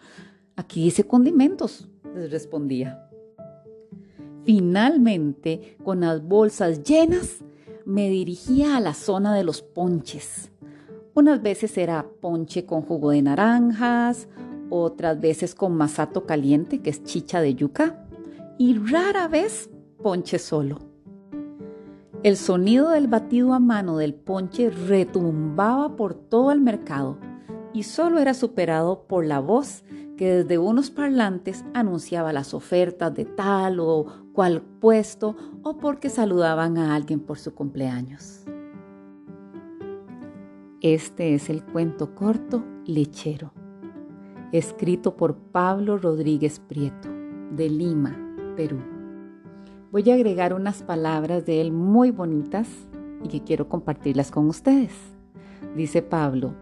Aquí 0.56 0.82
dice 0.82 1.04
condimentos, 1.04 1.88
les 2.16 2.32
respondía. 2.32 3.08
Finalmente, 4.44 5.76
con 5.84 6.00
las 6.00 6.20
bolsas 6.20 6.82
llenas, 6.82 7.44
me 7.84 8.10
dirigía 8.10 8.76
a 8.76 8.80
la 8.80 8.94
zona 8.94 9.36
de 9.36 9.44
los 9.44 9.62
ponches. 9.62 10.50
Unas 11.14 11.40
veces 11.42 11.78
era 11.78 12.04
ponche 12.20 12.66
con 12.66 12.82
jugo 12.82 13.10
de 13.10 13.22
naranjas, 13.22 14.26
otras 14.72 15.20
veces 15.20 15.54
con 15.54 15.76
masato 15.76 16.24
caliente, 16.24 16.80
que 16.80 16.90
es 16.90 17.04
chicha 17.04 17.40
de 17.40 17.54
yuca, 17.54 18.06
y 18.58 18.78
rara 18.78 19.28
vez 19.28 19.68
ponche 20.02 20.38
solo. 20.38 20.78
El 22.22 22.36
sonido 22.36 22.90
del 22.90 23.08
batido 23.08 23.52
a 23.52 23.58
mano 23.58 23.98
del 23.98 24.14
ponche 24.14 24.70
retumbaba 24.70 25.96
por 25.96 26.14
todo 26.14 26.52
el 26.52 26.60
mercado 26.60 27.18
y 27.74 27.82
solo 27.82 28.18
era 28.18 28.32
superado 28.32 29.06
por 29.06 29.26
la 29.26 29.40
voz 29.40 29.84
que 30.16 30.36
desde 30.36 30.58
unos 30.58 30.90
parlantes 30.90 31.64
anunciaba 31.74 32.32
las 32.32 32.54
ofertas 32.54 33.12
de 33.14 33.24
tal 33.24 33.80
o 33.80 34.06
cual 34.32 34.62
puesto 34.80 35.36
o 35.62 35.76
porque 35.78 36.08
saludaban 36.08 36.78
a 36.78 36.94
alguien 36.94 37.20
por 37.20 37.38
su 37.38 37.54
cumpleaños. 37.54 38.44
Este 40.80 41.34
es 41.34 41.50
el 41.50 41.62
cuento 41.64 42.14
corto 42.14 42.64
Lechero, 42.86 43.52
escrito 44.52 45.16
por 45.16 45.34
Pablo 45.34 45.96
Rodríguez 45.96 46.60
Prieto, 46.60 47.08
de 47.56 47.70
Lima, 47.70 48.16
Perú. 48.54 48.78
Voy 49.90 50.10
a 50.10 50.14
agregar 50.14 50.52
unas 50.52 50.82
palabras 50.82 51.46
de 51.46 51.62
él 51.62 51.72
muy 51.72 52.10
bonitas 52.10 52.68
y 53.24 53.28
que 53.28 53.42
quiero 53.42 53.68
compartirlas 53.68 54.30
con 54.30 54.48
ustedes. 54.48 54.92
Dice 55.74 56.02
Pablo, 56.02 56.54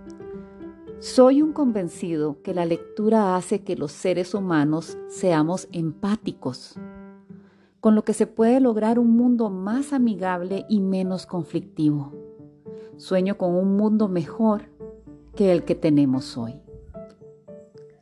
soy 1.01 1.43
un 1.43 1.53
convencido 1.53 2.41
que 2.43 2.55
la 2.55 2.65
lectura 2.65 3.35
hace 3.35 3.63
que 3.63 3.75
los 3.75 3.91
seres 3.91 4.35
humanos 4.35 4.97
seamos 5.09 5.67
empáticos, 5.73 6.79
con 7.81 7.97
lo 7.97 8.05
que 8.05 8.13
se 8.13 8.29
puede 8.29 8.61
lograr 8.61 9.01
un 9.01 9.17
mundo 9.17 9.51
más 9.51 9.93
amigable 9.93 10.65
y 10.69 10.81
menos 10.81 11.27
conflictivo. 11.27 12.13
Sueño 12.99 13.37
con 13.37 13.55
un 13.55 13.77
mundo 13.77 14.07
mejor 14.07 14.63
que 15.35 15.51
el 15.51 15.65
que 15.65 15.75
tenemos 15.75 16.37
hoy. 16.37 16.61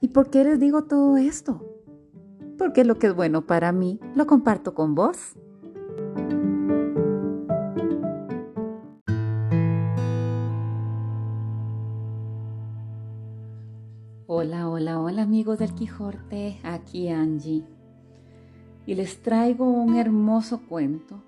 ¿Y 0.01 0.09
por 0.09 0.31
qué 0.31 0.45
les 0.45 0.61
digo 0.61 0.85
todo 0.85 1.17
esto? 1.17 1.65
Porque 2.57 2.85
lo 2.85 2.99
que 2.99 3.09
es 3.09 3.15
bueno 3.15 3.47
para 3.47 3.73
mí 3.73 3.99
lo 4.15 4.27
comparto 4.29 4.73
con 4.75 4.95
vos. 4.95 5.35
Hola, 14.27 14.69
hola, 14.69 15.01
hola 15.01 15.23
amigos 15.23 15.59
del 15.59 15.75
Quijote, 15.75 16.61
aquí 16.63 17.09
Angie. 17.09 17.65
Y 18.87 18.95
les 18.95 19.21
traigo 19.21 19.69
un 19.69 19.97
hermoso 19.97 20.61
cuento. 20.69 21.21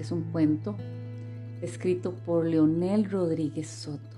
Es 0.00 0.10
un 0.10 0.24
cuento 0.32 0.74
escrito 1.62 2.14
por 2.26 2.46
Leonel 2.46 3.08
Rodríguez 3.08 3.68
Soto 3.68 4.16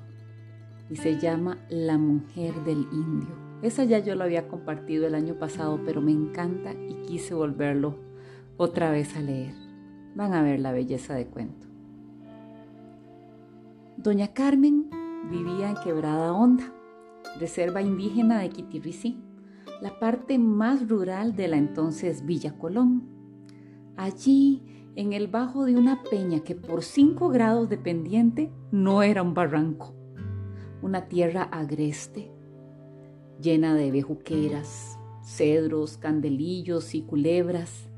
y 0.88 0.96
se 0.96 1.18
llama 1.18 1.58
La 1.68 1.98
mujer 1.98 2.54
del 2.64 2.86
indio. 2.92 3.49
Esa 3.62 3.84
ya 3.84 3.98
yo 3.98 4.14
lo 4.14 4.24
había 4.24 4.48
compartido 4.48 5.06
el 5.06 5.14
año 5.14 5.34
pasado, 5.34 5.80
pero 5.84 6.00
me 6.00 6.12
encanta 6.12 6.72
y 6.72 6.94
quise 7.06 7.34
volverlo 7.34 7.96
otra 8.56 8.90
vez 8.90 9.16
a 9.16 9.20
leer. 9.20 9.54
Van 10.14 10.32
a 10.32 10.42
ver 10.42 10.60
la 10.60 10.72
belleza 10.72 11.14
de 11.14 11.26
cuento. 11.26 11.66
Doña 13.96 14.28
Carmen 14.28 14.88
vivía 15.30 15.68
en 15.68 15.76
Quebrada 15.84 16.32
Honda 16.32 16.72
reserva 17.38 17.82
indígena 17.82 18.40
de 18.40 18.50
Quitirricí, 18.50 19.18
la 19.80 19.98
parte 19.98 20.38
más 20.38 20.88
rural 20.88 21.36
de 21.36 21.48
la 21.48 21.56
entonces 21.56 22.24
Villa 22.26 22.56
Colón. 22.58 23.02
Allí, 23.96 24.62
en 24.96 25.12
el 25.12 25.28
bajo 25.28 25.64
de 25.64 25.76
una 25.76 26.02
peña 26.02 26.40
que 26.40 26.54
por 26.54 26.82
5 26.82 27.28
grados 27.28 27.68
de 27.68 27.78
pendiente 27.78 28.50
no 28.72 29.02
era 29.02 29.22
un 29.22 29.34
barranco, 29.34 29.94
una 30.82 31.06
tierra 31.08 31.42
agreste, 31.44 32.30
llena 33.40 33.74
de 33.74 33.90
bejuqueras, 33.90 34.98
cedros, 35.22 35.96
candelillos 35.96 36.94
y 36.94 37.02
culebras, 37.02 37.88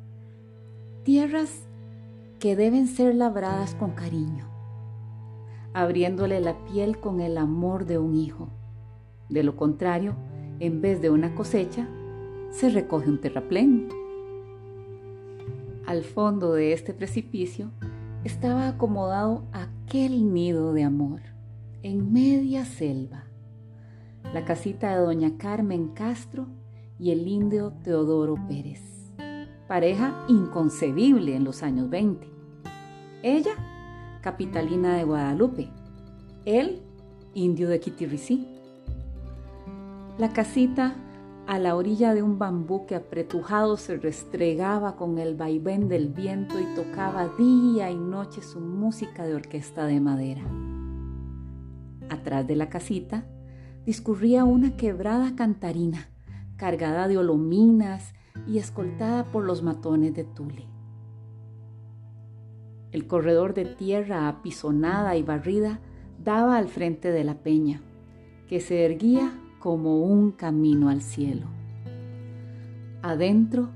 tierras 1.03 1.67
que 2.39 2.57
deben 2.57 2.87
ser 2.87 3.15
labradas 3.15 3.75
con 3.75 3.93
cariño, 3.93 4.49
abriéndole 5.73 6.41
la 6.41 6.65
piel 6.67 6.99
con 6.99 7.21
el 7.21 7.39
amor 7.39 7.87
de 7.87 7.99
un 7.99 8.15
hijo. 8.15 8.49
De 9.29 9.43
lo 9.43 9.57
contrario, 9.57 10.15
en 10.61 10.81
vez 10.81 11.01
de 11.01 11.11
una 11.11 11.35
cosecha, 11.35 11.89
se 12.51 12.69
recoge 12.69 13.09
un 13.09 13.21
terraplén. 13.21 13.89
Al 15.87 16.05
fondo 16.05 16.53
de 16.53 16.73
este 16.73 16.95
precipicio 16.95 17.71
estaba 18.25 18.69
acomodado 18.69 19.45
aquel 19.53 20.33
nido 20.33 20.73
de 20.73 20.85
amor, 20.85 21.21
en 21.83 22.13
media 22.13 22.65
selva, 22.65 23.25
la 24.33 24.47
casita 24.47 24.97
de 24.97 25.05
doña 25.05 25.37
Carmen 25.37 25.88
Castro 25.88 26.47
y 26.99 27.11
el 27.11 27.29
indio 27.29 27.75
Teodoro 27.83 28.37
Pérez, 28.49 28.81
pareja 29.68 30.25
inconcebible 30.27 31.37
en 31.37 31.45
los 31.45 31.62
años 31.62 31.90
20. 31.90 32.27
Ella, 33.23 33.53
capitalina 34.23 34.97
de 34.97 35.05
Guadalupe, 35.05 35.68
él, 36.47 36.81
indio 37.35 37.68
de 37.68 37.81
Quitirricí. 37.81 38.49
La 40.16 40.33
casita 40.33 40.95
a 41.47 41.59
la 41.59 41.77
orilla 41.77 42.14
de 42.14 42.23
un 42.23 42.38
bambú 42.38 42.87
que 42.87 42.95
apretujado 42.95 43.77
se 43.77 43.99
restregaba 43.99 44.97
con 44.97 45.18
el 45.18 45.35
vaivén 45.35 45.88
del 45.88 46.09
viento 46.09 46.59
y 46.59 46.64
tocaba 46.75 47.29
día 47.37 47.90
y 47.90 47.97
noche 47.97 48.40
su 48.40 48.61
música 48.61 49.25
de 49.25 49.35
orquesta 49.35 49.85
de 49.85 50.01
madera. 50.01 50.42
Atrás 52.09 52.47
de 52.47 52.57
la 52.57 52.68
casita 52.68 53.27
discurría 53.85 54.45
una 54.45 54.77
quebrada 54.77 55.35
cantarina 55.35 56.09
cargada 56.62 57.09
de 57.09 57.18
olominas 57.18 58.14
y 58.47 58.59
escoltada 58.59 59.33
por 59.33 59.42
los 59.42 59.64
matones 59.64 60.14
de 60.14 60.23
tule. 60.23 60.68
El 62.92 63.09
corredor 63.09 63.53
de 63.53 63.64
tierra 63.64 64.29
apisonada 64.29 65.16
y 65.16 65.25
barrida 65.25 65.81
daba 66.23 66.57
al 66.57 66.68
frente 66.68 67.11
de 67.11 67.25
la 67.25 67.42
peña, 67.42 67.81
que 68.47 68.61
se 68.61 68.85
erguía 68.85 69.33
como 69.59 70.05
un 70.05 70.31
camino 70.31 70.88
al 70.88 71.03
cielo. 71.03 71.47
Adentro, 73.03 73.71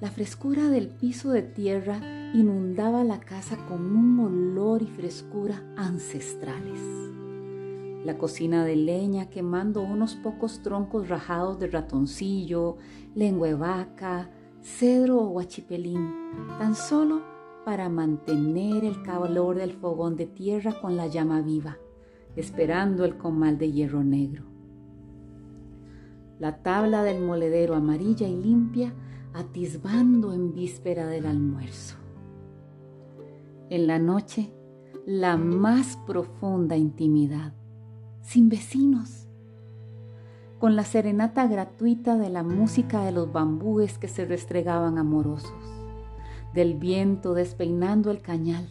la 0.00 0.10
frescura 0.10 0.70
del 0.70 0.88
piso 0.88 1.32
de 1.32 1.42
tierra 1.42 2.00
inundaba 2.32 3.04
la 3.04 3.20
casa 3.20 3.58
con 3.66 3.94
un 3.94 4.18
olor 4.18 4.80
y 4.80 4.86
frescura 4.86 5.62
ancestrales. 5.76 7.19
La 8.04 8.16
cocina 8.16 8.64
de 8.64 8.76
leña 8.76 9.28
quemando 9.28 9.82
unos 9.82 10.14
pocos 10.16 10.62
troncos 10.62 11.08
rajados 11.08 11.58
de 11.58 11.66
ratoncillo, 11.66 12.76
lengua 13.14 13.48
de 13.48 13.54
vaca, 13.54 14.30
cedro 14.62 15.18
o 15.18 15.28
guachipelín, 15.28 16.12
tan 16.58 16.74
solo 16.74 17.22
para 17.64 17.88
mantener 17.88 18.84
el 18.84 19.02
calor 19.02 19.56
del 19.56 19.72
fogón 19.72 20.16
de 20.16 20.26
tierra 20.26 20.80
con 20.80 20.96
la 20.96 21.08
llama 21.08 21.42
viva, 21.42 21.76
esperando 22.36 23.04
el 23.04 23.18
comal 23.18 23.58
de 23.58 23.70
hierro 23.70 24.02
negro 24.02 24.50
la 26.40 26.62
tabla 26.62 27.04
del 27.04 27.22
moledero 27.22 27.74
amarilla 27.74 28.26
y 28.26 28.34
limpia, 28.34 28.94
atisbando 29.34 30.32
en 30.32 30.54
víspera 30.54 31.06
del 31.06 31.26
almuerzo. 31.26 31.96
En 33.68 33.86
la 33.86 33.98
noche, 33.98 34.50
la 35.06 35.36
más 35.36 35.98
profunda 36.06 36.76
intimidad, 36.78 37.52
sin 38.22 38.48
vecinos, 38.48 39.26
con 40.58 40.76
la 40.76 40.84
serenata 40.84 41.46
gratuita 41.46 42.16
de 42.18 42.28
la 42.28 42.42
música 42.42 43.04
de 43.04 43.12
los 43.12 43.32
bambúes 43.32 43.98
que 43.98 44.08
se 44.08 44.26
restregaban 44.26 44.98
amorosos, 44.98 45.52
del 46.54 46.74
viento 46.74 47.34
despeinando 47.34 48.10
el 48.10 48.20
cañal, 48.20 48.68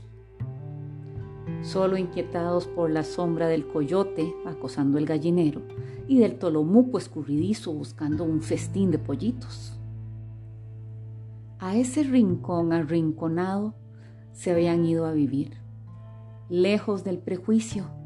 solo 1.62 1.98
inquietados 1.98 2.68
por 2.68 2.90
la 2.90 3.04
sombra 3.04 3.48
del 3.48 3.68
coyote 3.68 4.34
acosando 4.46 4.98
el 4.98 5.06
gallinero 5.06 5.62
y 6.08 6.20
del 6.20 6.38
tolomuco 6.38 6.98
escurridizo 6.98 7.74
buscando 7.74 8.24
un 8.24 8.42
festín 8.42 8.92
de 8.92 9.00
pollitos. 9.00 9.80
A 11.60 11.76
ese 11.76 12.04
rincón 12.04 12.72
arrinconado 12.72 13.76
se 14.32 14.52
habían 14.52 14.86
ido 14.86 15.06
a 15.06 15.12
vivir, 15.12 15.58
lejos 16.50 17.04
del 17.04 17.18
prejuicio, 17.18 17.99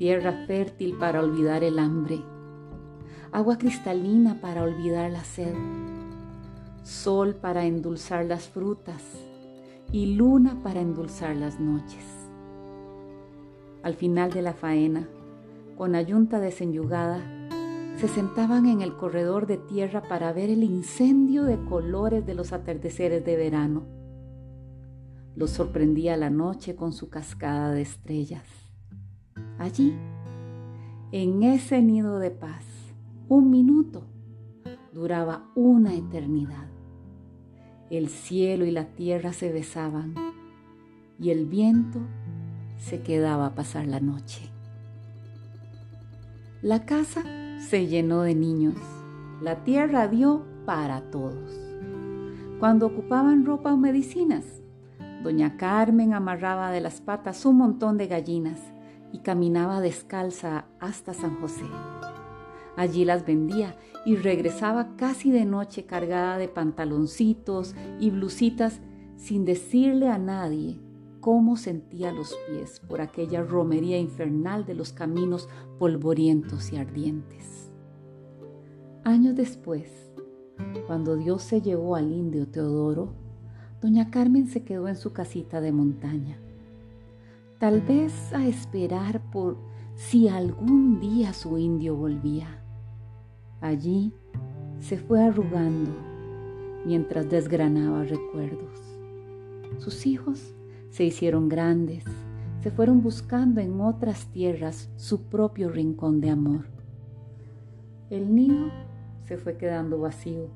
tierra 0.00 0.32
fértil 0.46 0.96
para 0.96 1.20
olvidar 1.20 1.62
el 1.62 1.78
hambre, 1.78 2.22
agua 3.32 3.58
cristalina 3.58 4.40
para 4.40 4.62
olvidar 4.62 5.10
la 5.10 5.22
sed, 5.22 5.54
sol 6.82 7.34
para 7.34 7.66
endulzar 7.66 8.24
las 8.24 8.48
frutas 8.48 9.02
y 9.92 10.14
luna 10.14 10.58
para 10.62 10.80
endulzar 10.80 11.36
las 11.36 11.60
noches. 11.60 12.02
Al 13.82 13.92
final 13.92 14.32
de 14.32 14.40
la 14.40 14.54
faena, 14.54 15.06
con 15.76 15.94
ayunta 15.94 16.40
desenyugada, 16.40 17.20
se 17.96 18.08
sentaban 18.08 18.64
en 18.64 18.80
el 18.80 18.96
corredor 18.96 19.46
de 19.46 19.58
tierra 19.58 20.00
para 20.08 20.32
ver 20.32 20.48
el 20.48 20.64
incendio 20.64 21.44
de 21.44 21.62
colores 21.66 22.24
de 22.24 22.32
los 22.32 22.54
atardeceres 22.54 23.22
de 23.22 23.36
verano. 23.36 23.82
Los 25.36 25.50
sorprendía 25.50 26.16
la 26.16 26.30
noche 26.30 26.74
con 26.74 26.94
su 26.94 27.10
cascada 27.10 27.72
de 27.72 27.82
estrellas. 27.82 28.59
Allí, 29.60 29.94
en 31.12 31.42
ese 31.42 31.82
nido 31.82 32.18
de 32.18 32.30
paz, 32.30 32.64
un 33.28 33.50
minuto 33.50 34.04
duraba 34.90 35.50
una 35.54 35.94
eternidad. 35.94 36.66
El 37.90 38.08
cielo 38.08 38.64
y 38.64 38.70
la 38.70 38.86
tierra 38.86 39.34
se 39.34 39.52
besaban 39.52 40.14
y 41.18 41.28
el 41.28 41.44
viento 41.44 41.98
se 42.78 43.02
quedaba 43.02 43.48
a 43.48 43.54
pasar 43.54 43.86
la 43.86 44.00
noche. 44.00 44.48
La 46.62 46.86
casa 46.86 47.22
se 47.58 47.86
llenó 47.86 48.22
de 48.22 48.34
niños. 48.34 48.76
La 49.42 49.62
tierra 49.62 50.08
dio 50.08 50.42
para 50.64 51.02
todos. 51.10 51.60
Cuando 52.60 52.86
ocupaban 52.86 53.44
ropa 53.44 53.74
o 53.74 53.76
medicinas, 53.76 54.62
doña 55.22 55.58
Carmen 55.58 56.14
amarraba 56.14 56.70
de 56.70 56.80
las 56.80 57.02
patas 57.02 57.44
un 57.44 57.58
montón 57.58 57.98
de 57.98 58.06
gallinas 58.06 58.69
y 59.12 59.18
caminaba 59.18 59.80
descalza 59.80 60.66
hasta 60.78 61.14
San 61.14 61.40
José. 61.40 61.66
Allí 62.76 63.04
las 63.04 63.26
vendía 63.26 63.76
y 64.06 64.16
regresaba 64.16 64.96
casi 64.96 65.30
de 65.30 65.44
noche 65.44 65.84
cargada 65.84 66.38
de 66.38 66.48
pantaloncitos 66.48 67.74
y 67.98 68.10
blusitas 68.10 68.80
sin 69.16 69.44
decirle 69.44 70.08
a 70.08 70.18
nadie 70.18 70.80
cómo 71.20 71.56
sentía 71.56 72.12
los 72.12 72.34
pies 72.48 72.80
por 72.80 73.00
aquella 73.00 73.42
romería 73.42 73.98
infernal 73.98 74.64
de 74.64 74.74
los 74.74 74.92
caminos 74.92 75.48
polvorientos 75.78 76.72
y 76.72 76.76
ardientes. 76.76 77.70
Años 79.04 79.36
después, 79.36 80.10
cuando 80.86 81.16
Dios 81.16 81.42
se 81.42 81.60
llevó 81.60 81.96
al 81.96 82.10
indio 82.12 82.48
Teodoro, 82.48 83.14
doña 83.80 84.10
Carmen 84.10 84.46
se 84.46 84.62
quedó 84.64 84.88
en 84.88 84.96
su 84.96 85.12
casita 85.12 85.60
de 85.60 85.72
montaña, 85.72 86.38
tal 87.60 87.82
vez 87.82 88.32
a 88.32 88.46
esperar 88.46 89.20
por 89.30 89.58
si 89.94 90.28
algún 90.28 90.98
día 90.98 91.34
su 91.34 91.58
indio 91.58 91.94
volvía. 91.94 92.64
Allí 93.60 94.14
se 94.78 94.96
fue 94.96 95.22
arrugando 95.22 95.94
mientras 96.86 97.28
desgranaba 97.28 98.04
recuerdos. 98.04 98.80
Sus 99.76 100.06
hijos 100.06 100.54
se 100.88 101.04
hicieron 101.04 101.50
grandes, 101.50 102.04
se 102.62 102.70
fueron 102.70 103.02
buscando 103.02 103.60
en 103.60 103.78
otras 103.82 104.32
tierras 104.32 104.90
su 104.96 105.24
propio 105.24 105.68
rincón 105.68 106.22
de 106.22 106.30
amor. 106.30 106.64
El 108.08 108.34
nido 108.34 108.70
se 109.24 109.36
fue 109.36 109.58
quedando 109.58 110.00
vacío, 110.00 110.48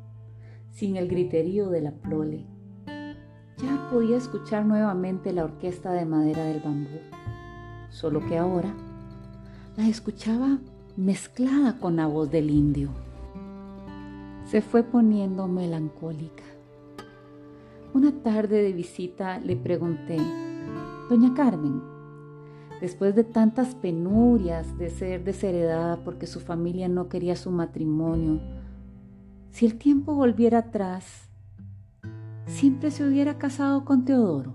sin 0.71 0.97
el 0.97 1.09
griterío 1.09 1.69
de 1.69 1.83
la 1.83 1.93
prole. 1.93 2.54
Ya 3.59 3.89
podía 3.91 4.17
escuchar 4.17 4.67
nuevamente 4.67 5.33
la 5.33 5.45
orquesta 5.45 5.93
de 5.93 6.05
madera 6.05 6.45
del 6.45 6.61
bambú, 6.61 6.99
solo 7.91 8.25
que 8.27 8.39
ahora 8.39 8.75
la 9.77 9.89
escuchaba 9.89 10.59
mezclada 10.97 11.79
con 11.79 11.97
la 11.97 12.07
voz 12.07 12.31
del 12.31 12.51
indio. 12.51 12.91
Se 14.45 14.61
fue 14.61 14.83
poniendo 14.83 15.49
melancólica 15.49 16.45
una 17.95 18.11
tarde 18.11 18.61
de 18.61 18.73
visita 18.73 19.39
le 19.39 19.55
pregunté, 19.55 20.17
Doña 21.09 21.33
Carmen, 21.33 21.81
después 22.81 23.15
de 23.15 23.23
tantas 23.23 23.77
penurias 23.77 24.77
de 24.77 24.91
ser 24.91 25.23
desheredada 25.23 26.03
porque 26.03 26.27
su 26.27 26.41
familia 26.41 26.89
no 26.89 27.09
quería 27.09 27.37
su 27.37 27.53
matrimonio, 27.53 28.41
si 29.53 29.67
el 29.67 29.79
tiempo 29.79 30.13
volviera 30.13 30.59
atrás, 30.59 31.24
siempre 32.47 32.91
se 32.91 33.07
hubiera 33.07 33.39
casado 33.39 33.85
con 33.85 34.05
Teodoro. 34.05 34.55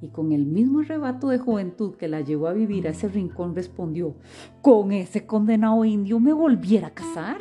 Y 0.00 0.08
con 0.08 0.32
el 0.32 0.46
mismo 0.46 0.80
arrebato 0.80 1.28
de 1.28 1.38
juventud 1.38 1.94
que 1.94 2.08
la 2.08 2.20
llevó 2.20 2.48
a 2.48 2.52
vivir 2.52 2.88
a 2.88 2.90
ese 2.90 3.08
rincón 3.08 3.54
respondió, 3.54 4.16
con 4.60 4.92
ese 4.92 5.26
condenado 5.26 5.84
indio 5.84 6.18
me 6.18 6.32
volviera 6.32 6.88
a 6.88 6.94
casar. 6.94 7.38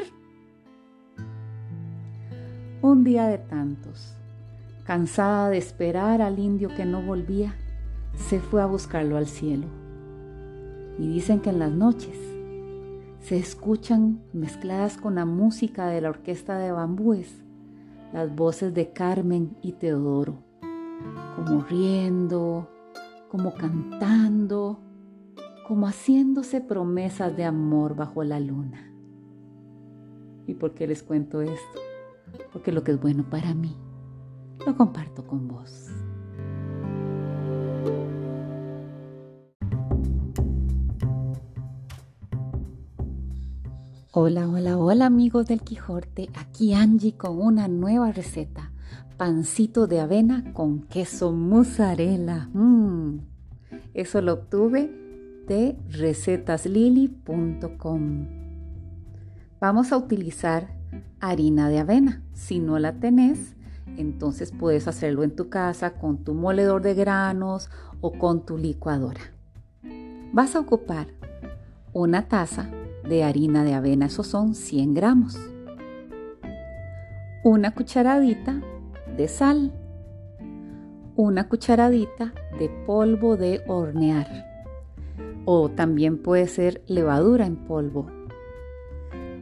Un 2.84 3.04
día 3.04 3.28
de 3.28 3.40
tantos, 3.40 4.16
Cansada 4.84 5.50
de 5.50 5.58
esperar 5.60 6.22
al 6.22 6.40
indio 6.40 6.70
que 6.76 6.86
no 6.86 7.02
volvía, 7.02 7.54
se 8.16 8.40
fue 8.40 8.62
a 8.62 8.66
buscarlo 8.66 9.16
al 9.16 9.28
cielo. 9.28 9.68
Y 10.98 11.08
dicen 11.08 11.40
que 11.40 11.52
en 11.52 11.60
las 11.60 11.72
noches 11.72 12.18
se 13.22 13.38
escuchan 13.38 14.20
mezcladas 14.34 14.98
con 14.98 15.16
la 15.16 15.26
música 15.26 15.88
de 15.88 16.02
la 16.02 16.10
orquesta 16.10 16.58
de 16.58 16.72
bambúes 16.72 17.42
las 18.14 18.36
voces 18.36 18.74
de 18.74 18.92
Carmen 18.92 19.58
y 19.62 19.74
Teodoro, 19.74 20.44
como 21.36 21.62
riendo, 21.62 22.70
como 23.30 23.54
cantando, 23.54 24.80
como 25.68 25.88
haciéndose 25.88 26.62
promesas 26.62 27.36
de 27.38 27.46
amor 27.46 27.96
bajo 27.96 28.24
la 28.24 28.40
luna. 28.40 28.92
¿Y 30.48 30.56
por 30.56 30.74
qué 30.74 30.88
les 30.88 31.04
cuento 31.04 31.42
esto? 31.42 31.80
Porque 32.52 32.72
lo 32.72 32.84
que 32.84 32.92
es 32.92 33.02
bueno 33.02 33.30
para 33.30 33.54
mí 33.54 33.76
lo 34.66 34.76
comparto 34.76 35.26
con 35.26 35.48
vos. 35.48 35.90
Hola, 44.14 44.50
hola, 44.50 44.78
hola 44.78 45.06
amigos 45.06 45.48
del 45.48 45.62
Quijote, 45.62 46.30
aquí 46.36 46.74
Angie 46.74 47.16
con 47.16 47.40
una 47.40 47.70
nueva 47.70 48.12
receta, 48.12 48.74
pancito 49.16 49.88
de 49.88 50.02
avena 50.02 50.52
con 50.52 50.82
queso 50.82 51.32
mozzarella. 51.32 52.50
Mm. 52.52 53.20
Eso 53.94 54.22
lo 54.22 54.34
obtuve 54.34 54.92
de 55.48 55.78
recetaslily.com. 55.92 58.28
Vamos 59.62 59.94
a 59.94 59.98
utilizar 59.98 60.76
harina 61.22 61.70
de 61.70 61.80
avena. 61.80 62.22
Si 62.34 62.60
no 62.60 62.80
la 62.80 63.00
tenés, 63.00 63.56
entonces 63.96 64.52
puedes 64.52 64.90
hacerlo 64.90 65.24
en 65.24 65.38
tu 65.38 65.48
casa 65.48 65.94
con 65.94 66.26
tu 66.26 66.34
moledor 66.34 66.82
de 66.82 66.96
granos 66.96 67.70
o 68.02 68.12
con 68.12 68.46
tu 68.46 68.58
licuadora. 68.58 69.22
Vas 70.34 70.58
a 70.58 70.60
ocupar 70.60 71.08
una 71.94 72.28
taza 72.28 72.70
de 73.08 73.24
harina 73.24 73.64
de 73.64 73.74
avena, 73.74 74.08
esos 74.08 74.28
son 74.28 74.56
100 74.56 74.94
gramos. 74.94 75.38
Una 77.44 77.74
cucharadita 77.74 78.62
de 79.18 79.28
sal. 79.28 79.72
Una 81.16 81.50
cucharadita 81.50 82.34
de 82.60 82.70
polvo 82.86 83.38
de 83.38 83.62
hornear. 83.68 84.28
O 85.46 85.70
también 85.70 86.22
puede 86.22 86.48
ser 86.48 86.84
levadura 86.88 87.46
en 87.46 87.56
polvo. 87.56 88.08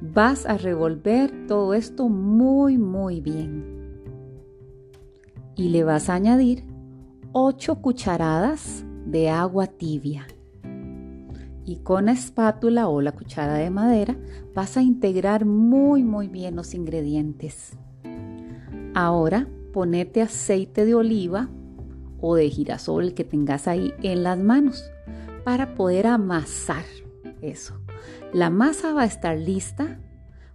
Vas 0.01 0.45
a 0.45 0.57
revolver 0.57 1.47
todo 1.47 1.73
esto 1.73 2.07
muy 2.07 2.77
muy 2.77 3.19
bien 3.19 3.79
y 5.59 5.67
le 5.67 5.83
vas 5.83 6.09
a 6.09 6.13
añadir 6.13 6.63
8 7.33 7.81
cucharadas 7.81 8.85
de 9.05 9.29
agua 9.29 9.67
tibia. 9.67 10.25
Y 11.69 11.75
con 11.83 12.07
la 12.07 12.13
espátula 12.13 12.87
o 12.87 12.99
la 12.99 13.11
cuchara 13.11 13.53
de 13.53 13.69
madera 13.69 14.17
vas 14.55 14.75
a 14.75 14.81
integrar 14.81 15.45
muy 15.45 16.01
muy 16.01 16.27
bien 16.27 16.55
los 16.55 16.73
ingredientes. 16.73 17.77
Ahora 18.95 19.47
ponete 19.71 20.23
aceite 20.23 20.83
de 20.83 20.95
oliva 20.95 21.47
o 22.21 22.33
de 22.33 22.49
girasol 22.49 23.13
que 23.13 23.23
tengas 23.23 23.67
ahí 23.67 23.93
en 24.01 24.23
las 24.23 24.39
manos 24.39 24.89
para 25.43 25.75
poder 25.75 26.07
amasar 26.07 26.85
eso. 27.39 27.79
La 28.33 28.49
masa 28.49 28.93
va 28.93 29.03
a 29.03 29.05
estar 29.05 29.37
lista 29.37 29.99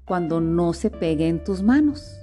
cuando 0.04 0.40
no 0.40 0.72
se 0.72 0.90
pegue 0.90 1.28
en 1.28 1.44
tus 1.44 1.62
manos. 1.62 2.18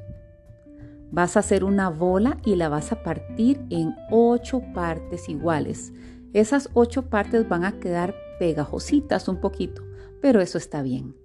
Vas 1.12 1.38
a 1.38 1.39
hacer 1.39 1.63
una 1.63 1.89
bola 1.89 2.39
y 2.43 2.58
la 2.58 2.67
vas 2.67 2.91
a 2.91 3.04
partir 3.04 3.62
en 3.69 3.95
ocho 4.12 4.62
partes 4.73 5.30
iguales. 5.30 5.93
Esas 6.34 6.69
ocho 6.73 7.04
partes 7.04 7.47
van 7.47 7.63
a 7.63 7.80
quedar 7.80 8.15
pegajositas 8.41 9.27
un 9.27 9.39
poquito, 9.39 9.84
pero 10.19 10.41
eso 10.41 10.58
está 10.58 10.82
bien. 10.82 11.15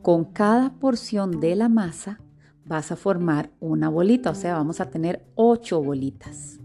Con 0.00 0.24
cada 0.24 0.72
porción 0.78 1.40
de 1.40 1.54
la 1.56 1.68
masa 1.68 2.22
vas 2.64 2.90
a 2.90 2.96
formar 2.96 3.50
una 3.60 3.90
bolita, 3.90 4.30
o 4.30 4.34
sea, 4.34 4.54
vamos 4.54 4.80
a 4.80 4.88
tener 4.88 5.26
ocho 5.34 5.82
bolitas. 5.82 6.58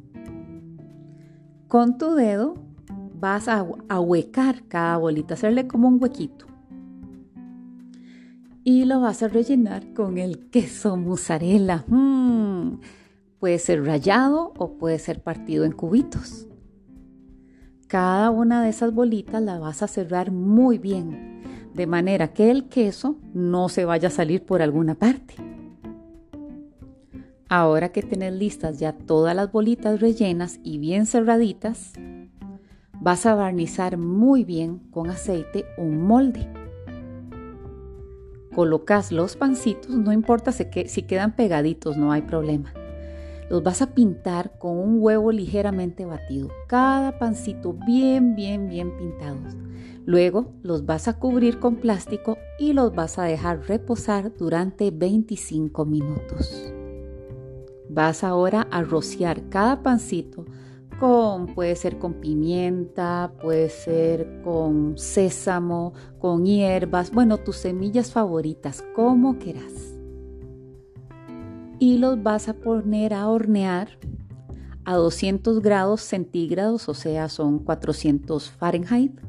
Con 1.67 1.97
tu 1.97 2.15
dedo 2.15 2.53
vas 3.19 3.49
a 3.49 3.67
ahuecar 3.89 4.63
cada 4.69 4.95
bolita, 4.95 5.33
hacerle 5.33 5.67
como 5.67 5.89
un 5.89 6.01
huequito. 6.01 6.45
Y 8.63 8.85
lo 8.85 9.01
vas 9.01 9.21
a 9.21 9.27
rellenar 9.27 9.91
con 9.93 10.17
el 10.17 10.49
queso 10.49 10.95
mozzarella. 10.95 11.83
Mm, 11.89 12.79
puede 13.37 13.59
ser 13.59 13.83
rallado 13.83 14.53
o 14.57 14.77
puede 14.77 14.97
ser 14.97 15.21
partido 15.21 15.65
en 15.65 15.73
cubitos. 15.73 16.47
Cada 17.91 18.29
una 18.29 18.63
de 18.63 18.69
esas 18.69 18.93
bolitas 18.93 19.41
la 19.41 19.59
vas 19.59 19.83
a 19.83 19.87
cerrar 19.89 20.31
muy 20.31 20.77
bien, 20.77 21.41
de 21.73 21.87
manera 21.87 22.31
que 22.31 22.49
el 22.49 22.69
queso 22.69 23.17
no 23.33 23.67
se 23.67 23.83
vaya 23.83 24.07
a 24.07 24.11
salir 24.11 24.45
por 24.45 24.61
alguna 24.61 24.95
parte. 24.95 25.33
Ahora 27.49 27.91
que 27.91 28.01
tenés 28.01 28.31
listas 28.31 28.79
ya 28.79 28.93
todas 28.93 29.35
las 29.35 29.51
bolitas 29.51 29.99
rellenas 29.99 30.61
y 30.63 30.77
bien 30.77 31.05
cerraditas, 31.05 31.91
vas 32.93 33.25
a 33.25 33.35
barnizar 33.35 33.97
muy 33.97 34.45
bien 34.45 34.79
con 34.89 35.09
aceite 35.09 35.65
un 35.77 36.01
molde. 36.01 36.47
Colocas 38.55 39.11
los 39.11 39.35
pancitos, 39.35 39.89
no 39.89 40.13
importa 40.13 40.53
si, 40.53 40.63
quedan 41.03 41.35
pegaditos, 41.35 41.97
no 41.97 42.13
hay 42.13 42.21
problema. 42.21 42.73
Los 43.51 43.63
vas 43.63 43.81
a 43.81 43.93
pintar 43.93 44.57
con 44.59 44.77
un 44.77 45.01
huevo 45.01 45.29
ligeramente 45.29 46.05
batido, 46.05 46.47
cada 46.67 47.19
pancito 47.19 47.75
bien, 47.85 48.33
bien, 48.33 48.69
bien 48.69 48.95
pintados. 48.95 49.57
Luego 50.05 50.53
los 50.63 50.85
vas 50.85 51.09
a 51.09 51.19
cubrir 51.19 51.59
con 51.59 51.75
plástico 51.75 52.37
y 52.57 52.71
los 52.71 52.95
vas 52.95 53.19
a 53.19 53.23
dejar 53.23 53.67
reposar 53.67 54.33
durante 54.37 54.89
25 54.89 55.83
minutos. 55.83 56.73
Vas 57.89 58.23
ahora 58.23 58.69
a 58.71 58.83
rociar 58.83 59.49
cada 59.49 59.83
pancito 59.83 60.45
con, 60.97 61.47
puede 61.47 61.75
ser 61.75 61.99
con 61.99 62.21
pimienta, 62.21 63.33
puede 63.41 63.67
ser 63.67 64.43
con 64.45 64.97
sésamo, 64.97 65.91
con 66.19 66.45
hierbas, 66.45 67.11
bueno, 67.11 67.35
tus 67.35 67.57
semillas 67.57 68.13
favoritas, 68.13 68.81
como 68.95 69.39
quieras. 69.39 70.00
Y 71.81 71.97
los 71.97 72.21
vas 72.21 72.47
a 72.47 72.53
poner 72.53 73.11
a 73.11 73.27
hornear 73.27 73.89
a 74.85 74.93
200 74.93 75.63
grados 75.63 76.01
centígrados, 76.01 76.87
o 76.87 76.93
sea, 76.93 77.27
son 77.27 77.57
400 77.57 78.51
Fahrenheit, 78.51 79.19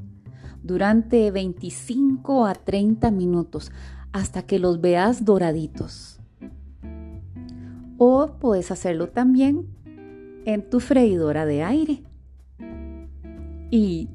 durante 0.62 1.30
25 1.30 2.44
a 2.44 2.52
30 2.52 3.10
minutos 3.10 3.72
hasta 4.12 4.42
que 4.42 4.58
los 4.58 4.82
veas 4.82 5.24
doraditos. 5.24 6.20
O 7.96 8.32
puedes 8.38 8.70
hacerlo 8.70 9.08
también 9.08 9.66
en 10.44 10.68
tu 10.68 10.80
freidora 10.80 11.46
de 11.46 11.62
aire. 11.62 12.02
Y 13.70 14.10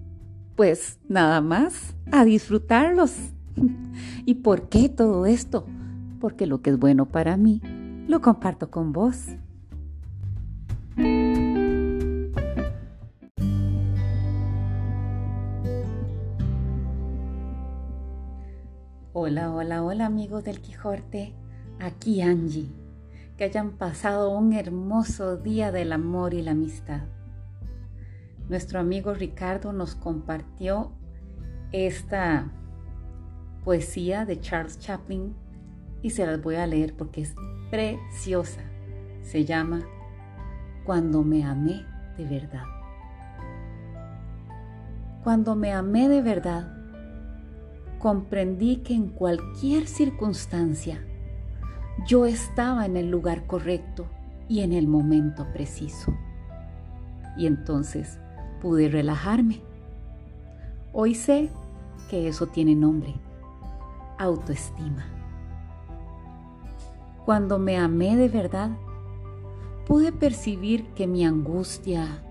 pues 0.56 1.00
nada 1.10 1.42
más, 1.42 1.96
a 2.12 2.24
disfrutarlos. 2.24 3.16
¿Y 4.26 4.36
por 4.36 4.70
qué 4.70 4.90
todo 4.90 5.26
esto? 5.26 5.66
Porque 6.20 6.46
lo 6.46 6.62
que 6.62 6.70
es 6.70 6.78
bueno 6.78 7.08
para 7.08 7.36
mí, 7.36 7.64
lo 8.08 8.22
comparto 8.22 8.72
con 8.72 8.94
vos. 8.94 9.28
Hola, 19.14 19.52
hola, 19.52 19.84
hola 19.84 20.06
amigos 20.06 20.44
del 20.44 20.62
Quijote. 20.62 21.34
Aquí 21.80 22.22
Angie 22.22 22.72
que 23.38 23.44
hayan 23.44 23.74
pasado 23.74 24.32
un 24.32 24.54
hermoso 24.54 25.38
día 25.38 25.72
del 25.72 25.92
amor 25.92 26.34
y 26.34 26.42
la 26.42 26.52
amistad. 26.52 27.02
Nuestro 28.50 28.80
amigo 28.80 29.14
Ricardo 29.14 29.74
nos 29.74 29.94
compartió 29.94 30.92
esta 31.72 32.52
poesía 33.64 34.26
de 34.26 34.40
Charles 34.40 34.80
Chaplin 34.80 35.36
y 36.02 36.12
se 36.12 36.26
las 36.26 36.42
voy 36.42 36.56
a 36.56 36.68
leer 36.68 36.94
porque 36.96 37.22
es 37.22 37.36
preciosa. 37.70 38.62
Se 39.24 39.46
llama 39.46 39.82
Cuando 40.86 41.24
me 41.24 41.44
amé 41.44 41.86
de 42.18 42.26
verdad. 42.26 42.64
Cuando 45.24 45.56
me 45.56 45.74
amé 45.74 46.08
de 46.08 46.22
verdad, 46.22 46.74
comprendí 48.00 48.78
que 48.78 48.94
en 48.94 49.10
cualquier 49.10 49.88
circunstancia 49.88 51.04
yo 52.06 52.26
estaba 52.26 52.86
en 52.86 52.96
el 52.96 53.10
lugar 53.10 53.46
correcto 53.48 54.06
y 54.48 54.62
en 54.62 54.72
el 54.72 54.88
momento 54.88 55.46
preciso. 55.52 56.14
Y 57.36 57.48
entonces 57.48 58.20
pude 58.62 58.90
relajarme. 58.90 59.62
Hoy 60.94 61.16
sé 61.16 61.50
que 62.10 62.28
eso 62.28 62.48
tiene 62.48 62.76
nombre, 62.76 63.14
autoestima. 64.18 65.17
Cuando 67.28 67.60
me 67.60 67.78
amé 67.78 68.16
de 68.16 68.30
verdad, 68.30 68.70
pude 69.86 70.14
percibir 70.14 70.86
que 70.94 71.08
mi 71.08 71.26
angustia 71.26 72.24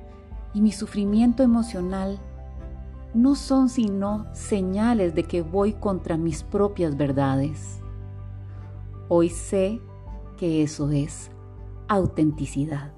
y 0.55 0.63
mi 0.63 0.73
sufrimiento 0.73 1.43
emocional 1.43 2.19
no 3.13 3.35
son 3.35 3.69
sino 3.69 4.25
señales 4.33 5.15
de 5.15 5.25
que 5.25 5.43
voy 5.43 5.75
contra 5.75 6.17
mis 6.17 6.45
propias 6.45 6.97
verdades 6.97 7.83
Hoy 9.11 9.29
sé 9.29 9.83
que 10.39 10.63
eso 10.63 10.91
es 10.91 11.31
autenticidad. 11.89 12.95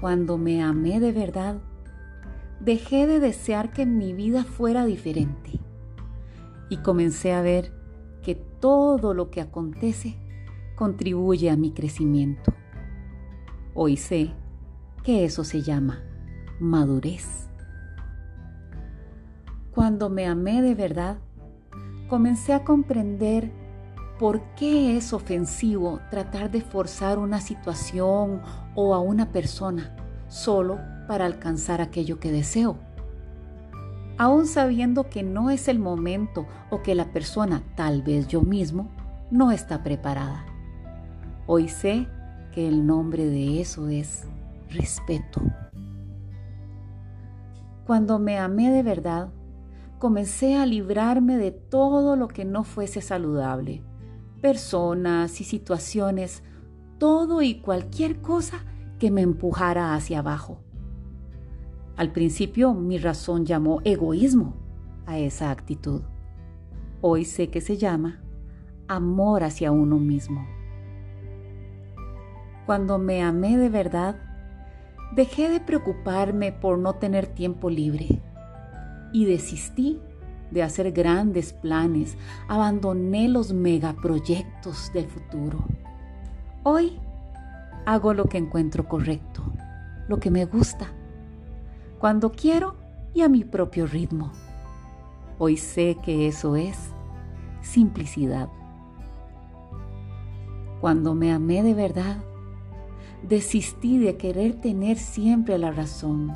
Cuando 0.00 0.38
me 0.38 0.60
amé 0.60 0.98
de 0.98 1.12
verdad, 1.12 1.62
dejé 2.58 3.06
de 3.06 3.20
desear 3.20 3.72
que 3.72 3.86
mi 3.86 4.12
vida 4.12 4.42
fuera 4.42 4.86
diferente 4.86 5.60
y 6.68 6.78
comencé 6.78 7.32
a 7.32 7.42
ver 7.42 7.80
que 8.22 8.34
todo 8.34 9.14
lo 9.14 9.30
que 9.30 9.40
acontece 9.40 10.16
contribuye 10.76 11.50
a 11.50 11.56
mi 11.56 11.72
crecimiento. 11.72 12.52
Hoy 13.74 13.96
sé 13.96 14.32
que 15.02 15.24
eso 15.24 15.44
se 15.44 15.62
llama 15.62 16.02
madurez. 16.60 17.48
Cuando 19.74 20.08
me 20.08 20.26
amé 20.26 20.62
de 20.62 20.74
verdad, 20.74 21.18
comencé 22.08 22.52
a 22.52 22.64
comprender 22.64 23.50
¿Por 24.22 24.40
qué 24.54 24.96
es 24.96 25.12
ofensivo 25.12 25.98
tratar 26.08 26.48
de 26.52 26.60
forzar 26.60 27.18
una 27.18 27.40
situación 27.40 28.40
o 28.76 28.94
a 28.94 29.00
una 29.00 29.32
persona 29.32 29.96
solo 30.28 30.78
para 31.08 31.26
alcanzar 31.26 31.80
aquello 31.80 32.20
que 32.20 32.30
deseo? 32.30 32.78
Aún 34.18 34.46
sabiendo 34.46 35.08
que 35.08 35.22
no 35.22 35.50
es 35.50 35.68
el 35.68 35.78
momento 35.78 36.46
o 36.70 36.82
que 36.82 36.94
la 36.94 37.12
persona, 37.12 37.62
tal 37.76 38.02
vez 38.02 38.28
yo 38.28 38.42
mismo, 38.42 38.90
no 39.30 39.50
está 39.50 39.82
preparada. 39.82 40.44
Hoy 41.46 41.68
sé 41.68 42.06
que 42.52 42.68
el 42.68 42.86
nombre 42.86 43.24
de 43.26 43.60
eso 43.60 43.88
es 43.88 44.28
respeto. 44.70 45.40
Cuando 47.86 48.18
me 48.18 48.38
amé 48.38 48.70
de 48.70 48.82
verdad, 48.82 49.30
comencé 49.98 50.56
a 50.56 50.66
librarme 50.66 51.36
de 51.36 51.50
todo 51.50 52.16
lo 52.16 52.28
que 52.28 52.44
no 52.44 52.64
fuese 52.64 53.00
saludable 53.00 53.82
personas 54.42 55.40
y 55.40 55.44
situaciones, 55.44 56.42
todo 56.98 57.40
y 57.40 57.60
cualquier 57.60 58.20
cosa 58.20 58.64
que 58.98 59.10
me 59.10 59.22
empujara 59.22 59.94
hacia 59.94 60.18
abajo. 60.18 60.58
Al 62.02 62.10
principio 62.10 62.74
mi 62.74 62.98
razón 62.98 63.46
llamó 63.46 63.80
egoísmo 63.84 64.54
a 65.06 65.18
esa 65.18 65.52
actitud. 65.52 66.02
Hoy 67.00 67.24
sé 67.24 67.46
que 67.48 67.60
se 67.60 67.76
llama 67.76 68.20
amor 68.88 69.44
hacia 69.44 69.70
uno 69.70 69.98
mismo. 69.98 70.44
Cuando 72.66 72.98
me 72.98 73.22
amé 73.22 73.56
de 73.56 73.68
verdad, 73.68 74.16
dejé 75.14 75.48
de 75.48 75.60
preocuparme 75.60 76.50
por 76.50 76.76
no 76.76 76.94
tener 76.94 77.28
tiempo 77.28 77.70
libre 77.70 78.20
y 79.12 79.24
desistí 79.24 80.00
de 80.50 80.64
hacer 80.64 80.90
grandes 80.90 81.52
planes, 81.52 82.16
abandoné 82.48 83.28
los 83.28 83.52
megaproyectos 83.52 84.92
del 84.92 85.06
futuro. 85.06 85.64
Hoy 86.64 86.98
hago 87.86 88.12
lo 88.12 88.24
que 88.24 88.38
encuentro 88.38 88.88
correcto, 88.88 89.44
lo 90.08 90.18
que 90.18 90.32
me 90.32 90.46
gusta, 90.46 90.88
cuando 92.02 92.32
quiero 92.32 92.74
y 93.14 93.20
a 93.20 93.28
mi 93.28 93.44
propio 93.44 93.86
ritmo. 93.86 94.32
Hoy 95.38 95.56
sé 95.56 95.96
que 96.04 96.26
eso 96.26 96.56
es 96.56 96.76
simplicidad. 97.60 98.48
Cuando 100.80 101.14
me 101.14 101.32
amé 101.32 101.62
de 101.62 101.74
verdad, 101.74 102.16
desistí 103.22 103.98
de 103.98 104.16
querer 104.16 104.60
tener 104.60 104.98
siempre 104.98 105.56
la 105.58 105.70
razón. 105.70 106.32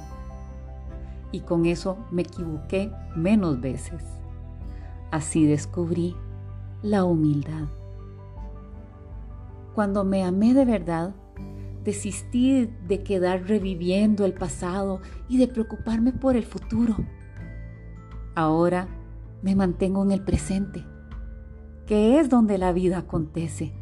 Y 1.33 1.41
con 1.41 1.67
eso 1.67 1.99
me 2.13 2.23
equivoqué 2.23 2.93
menos 3.17 3.61
veces. 3.61 4.05
Así 5.11 5.47
descubrí 5.47 6.15
la 6.81 7.03
humildad. 7.03 7.67
Cuando 9.75 10.05
me 10.05 10.23
amé 10.23 10.55
de 10.55 10.65
verdad, 10.65 11.13
desistí 11.87 12.69
de 12.87 13.03
quedar 13.03 13.49
reviviendo 13.49 14.27
el 14.27 14.35
pasado 14.35 15.01
y 15.29 15.39
de 15.39 15.49
preocuparme 15.49 16.13
por 16.13 16.37
el 16.37 16.45
futuro. 16.45 16.97
Ahora 18.35 18.89
me 19.41 19.57
mantengo 19.57 20.05
en 20.05 20.11
el 20.11 20.23
presente, 20.23 20.85
que 21.87 22.21
es 22.21 22.29
donde 22.29 22.59
la 22.59 22.73
vida 22.73 22.99
acontece 22.99 23.73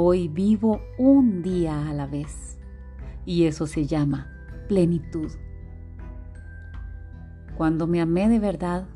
Hoy 0.00 0.28
vivo 0.28 0.80
un 0.96 1.42
día 1.42 1.88
a 1.88 1.92
la 1.92 2.06
vez 2.06 2.60
y 3.24 3.46
eso 3.46 3.66
se 3.66 3.86
llama 3.86 4.28
plenitud. 4.68 5.32
Cuando 7.56 7.86
me 7.86 8.00
amé 8.00 8.28
de 8.28 8.38
verdad, 8.38 8.86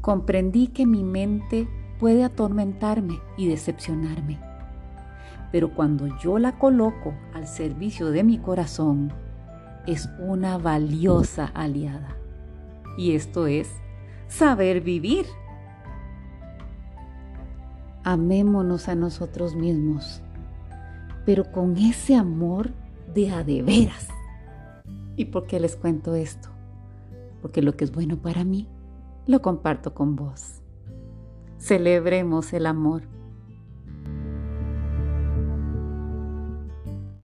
comprendí 0.00 0.68
que 0.68 0.86
mi 0.86 1.04
mente 1.04 1.68
puede 2.00 2.24
atormentarme 2.24 3.20
y 3.36 3.46
decepcionarme. 3.46 4.40
Pero 5.54 5.72
cuando 5.72 6.08
yo 6.18 6.40
la 6.40 6.58
coloco 6.58 7.14
al 7.32 7.46
servicio 7.46 8.10
de 8.10 8.24
mi 8.24 8.38
corazón, 8.38 9.12
es 9.86 10.10
una 10.18 10.58
valiosa 10.58 11.46
aliada. 11.54 12.16
Y 12.98 13.14
esto 13.14 13.46
es 13.46 13.70
saber 14.26 14.80
vivir. 14.80 15.26
Amémonos 18.02 18.88
a 18.88 18.96
nosotros 18.96 19.54
mismos 19.54 20.24
pero 21.24 21.50
con 21.50 21.76
ese 21.76 22.14
amor 22.14 22.70
de 23.14 23.30
a 23.30 23.44
de 23.44 23.62
veras. 23.62 24.08
¿Y 25.16 25.26
por 25.26 25.46
qué 25.46 25.60
les 25.60 25.76
cuento 25.76 26.14
esto? 26.14 26.48
Porque 27.40 27.62
lo 27.62 27.76
que 27.76 27.84
es 27.84 27.92
bueno 27.92 28.18
para 28.18 28.44
mí, 28.44 28.68
lo 29.26 29.40
comparto 29.40 29.94
con 29.94 30.16
vos. 30.16 30.60
Celebremos 31.58 32.52
el 32.52 32.66
amor 32.66 33.13